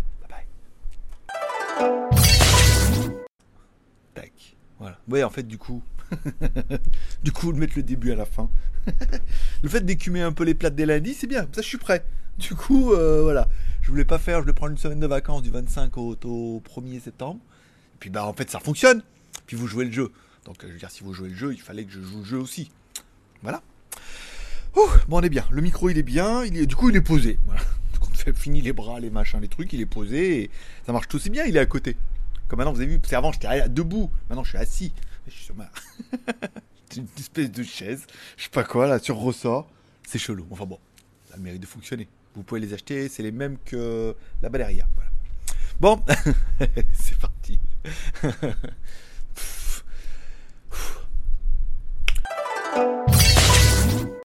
Voilà. 4.80 4.98
Ouais, 5.08 5.22
en 5.22 5.30
fait, 5.30 5.42
du 5.42 5.58
coup, 5.58 5.82
du 7.22 7.32
coup, 7.32 7.52
de 7.52 7.58
mettre 7.58 7.74
le 7.76 7.82
début 7.82 8.12
à 8.12 8.16
la 8.16 8.24
fin. 8.24 8.50
le 9.62 9.68
fait 9.68 9.82
d'écumer 9.82 10.22
un 10.22 10.32
peu 10.32 10.44
les 10.44 10.54
plates 10.54 10.74
des 10.74 10.86
lundis, 10.86 11.14
c'est 11.14 11.26
bien. 11.26 11.42
Ça, 11.52 11.60
je 11.60 11.66
suis 11.66 11.78
prêt. 11.78 12.04
Du 12.38 12.54
coup, 12.54 12.92
euh, 12.92 13.22
voilà. 13.22 13.46
Je 13.82 13.90
voulais 13.90 14.06
pas 14.06 14.18
faire, 14.18 14.38
je 14.38 14.42
voulais 14.42 14.54
prendre 14.54 14.72
une 14.72 14.78
semaine 14.78 15.00
de 15.00 15.06
vacances 15.06 15.42
du 15.42 15.50
25 15.50 15.96
au, 15.98 16.62
1er 16.64 17.00
septembre. 17.00 17.40
Et 17.94 17.98
puis, 18.00 18.10
bah, 18.10 18.24
en 18.24 18.32
fait, 18.32 18.50
ça 18.50 18.58
fonctionne. 18.58 19.02
Puis, 19.46 19.56
vous 19.56 19.66
jouez 19.66 19.84
le 19.84 19.92
jeu. 19.92 20.10
Donc, 20.46 20.56
je 20.62 20.68
veux 20.68 20.78
dire, 20.78 20.90
si 20.90 21.04
vous 21.04 21.12
jouez 21.12 21.28
le 21.28 21.36
jeu, 21.36 21.52
il 21.52 21.60
fallait 21.60 21.84
que 21.84 21.92
je 21.92 22.00
joue 22.00 22.20
le 22.20 22.24
jeu 22.24 22.38
aussi. 22.38 22.70
Voilà. 23.42 23.62
bon, 24.74 24.88
on 25.10 25.20
est 25.20 25.28
bien. 25.28 25.44
Le 25.50 25.60
micro, 25.60 25.90
il 25.90 25.98
est 25.98 26.02
bien. 26.02 26.42
Il 26.44 26.56
est, 26.56 26.66
du 26.66 26.74
coup, 26.74 26.88
il 26.88 26.96
est 26.96 27.02
posé. 27.02 27.38
Voilà. 27.44 27.60
On 28.02 28.14
fait 28.14 28.36
fini 28.36 28.60
les 28.62 28.72
bras, 28.72 29.00
les 29.00 29.10
machins, 29.10 29.40
les 29.40 29.48
trucs. 29.48 29.72
Il 29.74 29.80
est 29.80 29.86
posé. 29.86 30.44
Et 30.44 30.50
ça 30.86 30.92
marche 30.92 31.08
tout 31.08 31.16
aussi 31.16 31.28
bien. 31.28 31.44
Il 31.44 31.56
est 31.56 31.60
à 31.60 31.66
côté. 31.66 31.96
Comme 32.50 32.58
maintenant, 32.58 32.72
vous 32.72 32.80
avez 32.80 32.90
vu, 32.90 32.98
parce 32.98 33.12
qu'avant, 33.12 33.30
j'étais 33.30 33.68
debout. 33.68 34.10
Maintenant, 34.28 34.42
je 34.42 34.48
suis 34.48 34.58
assis. 34.58 34.92
Je 35.28 35.32
suis 35.32 35.44
sur 35.44 35.54
ma... 35.54 35.70
une 36.96 37.06
espèce 37.16 37.48
de 37.48 37.62
chaise. 37.62 38.08
Je 38.36 38.42
sais 38.42 38.50
pas 38.50 38.64
quoi, 38.64 38.88
là, 38.88 38.98
sur 38.98 39.18
ressort. 39.18 39.70
C'est 40.04 40.18
chelou. 40.18 40.44
Enfin 40.50 40.66
bon, 40.66 40.80
ça 41.30 41.36
mérite 41.36 41.62
de 41.62 41.66
fonctionner. 41.66 42.08
Vous 42.34 42.42
pouvez 42.42 42.60
les 42.60 42.74
acheter, 42.74 43.08
c'est 43.08 43.22
les 43.22 43.30
mêmes 43.30 43.56
que 43.64 44.16
la 44.42 44.48
Baleria. 44.48 44.84
Voilà. 44.96 45.10
Bon, 45.78 46.02
c'est 46.92 47.18
parti. 47.18 47.60